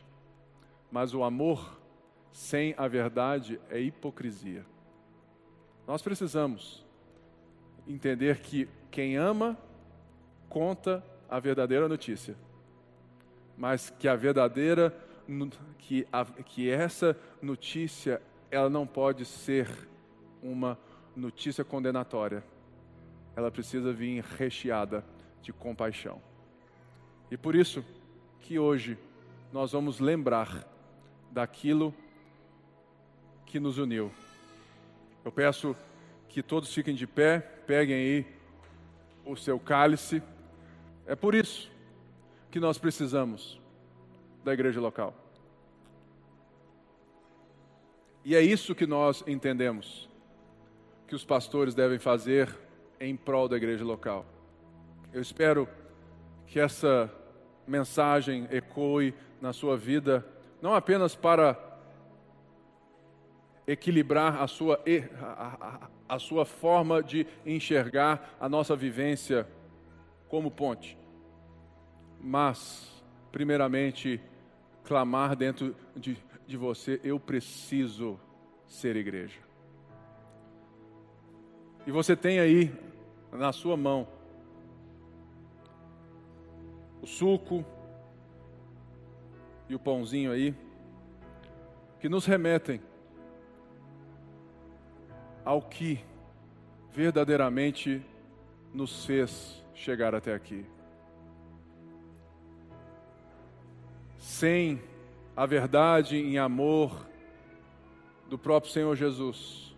[0.91, 1.79] Mas o amor
[2.33, 4.65] sem a verdade é hipocrisia.
[5.87, 6.85] Nós precisamos
[7.87, 9.59] entender que quem ama
[10.49, 12.37] conta a verdadeira notícia,
[13.57, 14.95] mas que a verdadeira
[15.79, 18.21] que, a, que essa notícia
[18.51, 19.69] ela não pode ser
[20.43, 20.79] uma
[21.15, 22.43] notícia condenatória.
[23.37, 25.05] Ela precisa vir recheada
[25.41, 26.21] de compaixão.
[27.31, 27.85] E por isso
[28.41, 28.99] que hoje
[29.53, 30.67] nós vamos lembrar
[31.31, 31.95] daquilo
[33.47, 34.11] que nos uniu.
[35.25, 35.77] Eu peço
[36.29, 38.27] que todos fiquem de pé, peguem aí
[39.25, 40.23] o seu cálice.
[41.07, 41.71] É por isso
[42.51, 43.61] que nós precisamos
[44.45, 45.15] da igreja local.
[48.25, 50.09] E é isso que nós entendemos
[51.07, 52.55] que os pastores devem fazer
[53.01, 54.25] em prol da igreja local.
[55.13, 55.69] Eu espero
[56.47, 57.13] que essa
[57.67, 60.27] mensagem ecoe na sua vida,
[60.61, 61.70] não apenas para
[63.73, 64.83] equilibrar a sua,
[65.21, 69.47] a, a, a sua forma de enxergar a nossa vivência
[70.29, 70.99] como ponte.
[72.21, 74.21] Mas, primeiramente,
[74.83, 76.17] clamar dentro de,
[76.47, 78.19] de você: eu preciso
[78.67, 79.39] ser igreja.
[81.87, 82.73] E você tem aí
[83.33, 84.07] na sua mão
[87.01, 87.65] o suco
[89.69, 90.55] e o pãozinho aí,
[91.99, 92.81] que nos remetem
[95.45, 96.01] ao que
[96.93, 98.03] verdadeiramente
[98.73, 100.65] nos fez chegar até aqui.
[104.19, 104.81] Sem
[105.37, 107.07] a verdade em amor
[108.29, 109.75] do próprio Senhor Jesus,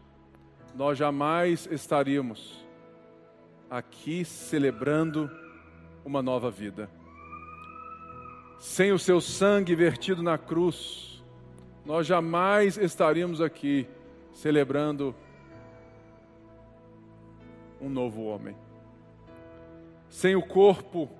[0.75, 2.63] nós jamais estaríamos
[3.71, 5.31] aqui celebrando
[6.05, 6.91] uma nova vida.
[8.59, 11.23] Sem o seu sangue vertido na cruz,
[11.85, 13.87] nós jamais estaríamos aqui
[14.33, 15.15] celebrando
[17.83, 18.57] um novo homem.
[20.09, 21.11] Sem o corpo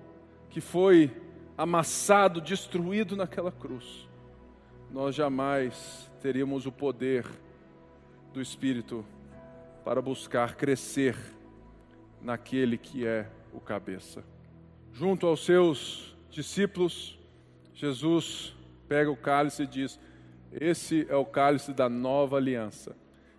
[0.49, 1.11] que foi
[1.59, 4.09] amassado, destruído naquela cruz,
[4.91, 7.27] nós jamais teríamos o poder
[8.33, 9.05] do Espírito
[9.85, 11.17] para buscar crescer
[12.21, 14.25] naquele que é o cabeça.
[14.93, 17.19] Junto aos seus discípulos,
[17.75, 18.55] Jesus
[18.87, 19.99] pega o cálice e diz:
[20.53, 22.95] Esse é o cálice da nova aliança.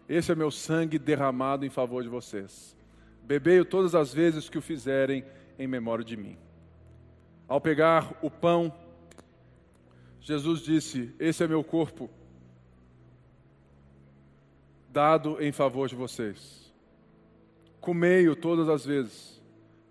[0.09, 2.75] Esse é meu sangue derramado em favor de vocês.
[3.23, 5.23] Bebei-o todas as vezes que o fizerem
[5.57, 6.37] em memória de mim.
[7.47, 8.73] Ao pegar o pão,
[10.19, 12.09] Jesus disse: Esse é meu corpo,
[14.89, 16.73] dado em favor de vocês.
[17.79, 19.41] Comei-o todas as vezes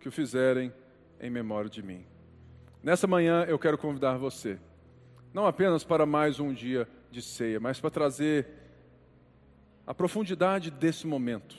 [0.01, 0.73] que o fizerem
[1.21, 2.05] em memória de mim.
[2.83, 4.59] Nessa manhã eu quero convidar você,
[5.33, 8.49] não apenas para mais um dia de ceia, mas para trazer
[9.87, 11.57] a profundidade desse momento.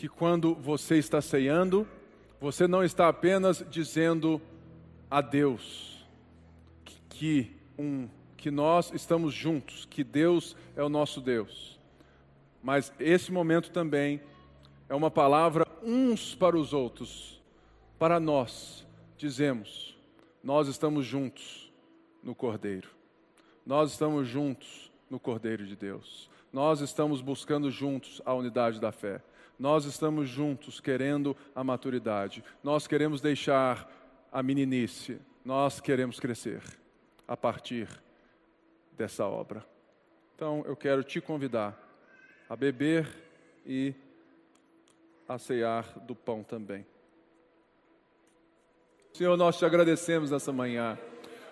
[0.00, 1.86] Que quando você está ceando,
[2.40, 4.40] você não está apenas dizendo
[5.10, 6.06] a Deus
[7.10, 11.78] que, um, que nós estamos juntos, que Deus é o nosso Deus.
[12.62, 14.22] Mas esse momento também
[14.88, 17.38] é uma palavra uns para os outros,
[17.98, 18.86] para nós
[19.18, 19.94] dizemos:
[20.42, 21.70] nós estamos juntos
[22.22, 22.88] no Cordeiro,
[23.66, 29.20] nós estamos juntos no Cordeiro de Deus, nós estamos buscando juntos a unidade da fé,
[29.60, 33.86] nós estamos juntos querendo a maturidade, nós queremos deixar
[34.32, 36.62] a meninice, nós queremos crescer
[37.28, 37.86] a partir
[38.96, 39.62] dessa obra.
[40.34, 41.78] Então eu quero te convidar
[42.48, 43.06] a beber
[43.66, 43.94] e
[45.28, 46.86] a cear do pão também.
[49.12, 50.98] Senhor, nós te agradecemos nessa manhã.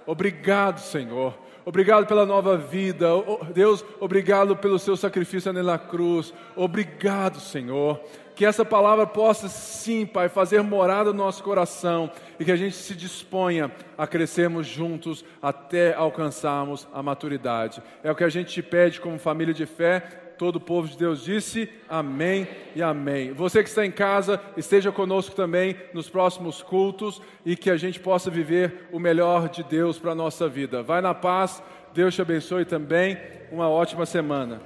[0.06, 1.38] Obrigado, Senhor.
[1.68, 3.08] Obrigado pela nova vida.
[3.52, 6.32] Deus, obrigado pelo seu sacrifício na cruz.
[6.56, 8.00] Obrigado, Senhor.
[8.34, 12.10] Que essa palavra possa, sim, Pai, fazer morada no nosso coração
[12.40, 17.82] e que a gente se disponha a crescermos juntos até alcançarmos a maturidade.
[18.02, 20.96] É o que a gente te pede como família de fé Todo o povo de
[20.96, 23.32] Deus disse amém e amém.
[23.32, 27.98] Você que está em casa, esteja conosco também nos próximos cultos e que a gente
[27.98, 30.82] possa viver o melhor de Deus para a nossa vida.
[30.82, 31.60] Vai na paz,
[31.92, 33.18] Deus te abençoe também.
[33.50, 34.60] Uma ótima semana.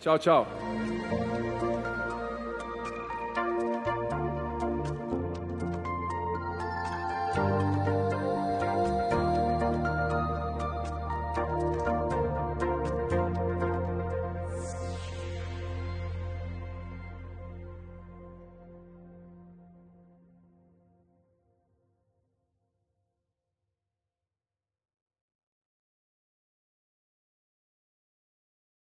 [0.00, 1.31] Tchau, tchau.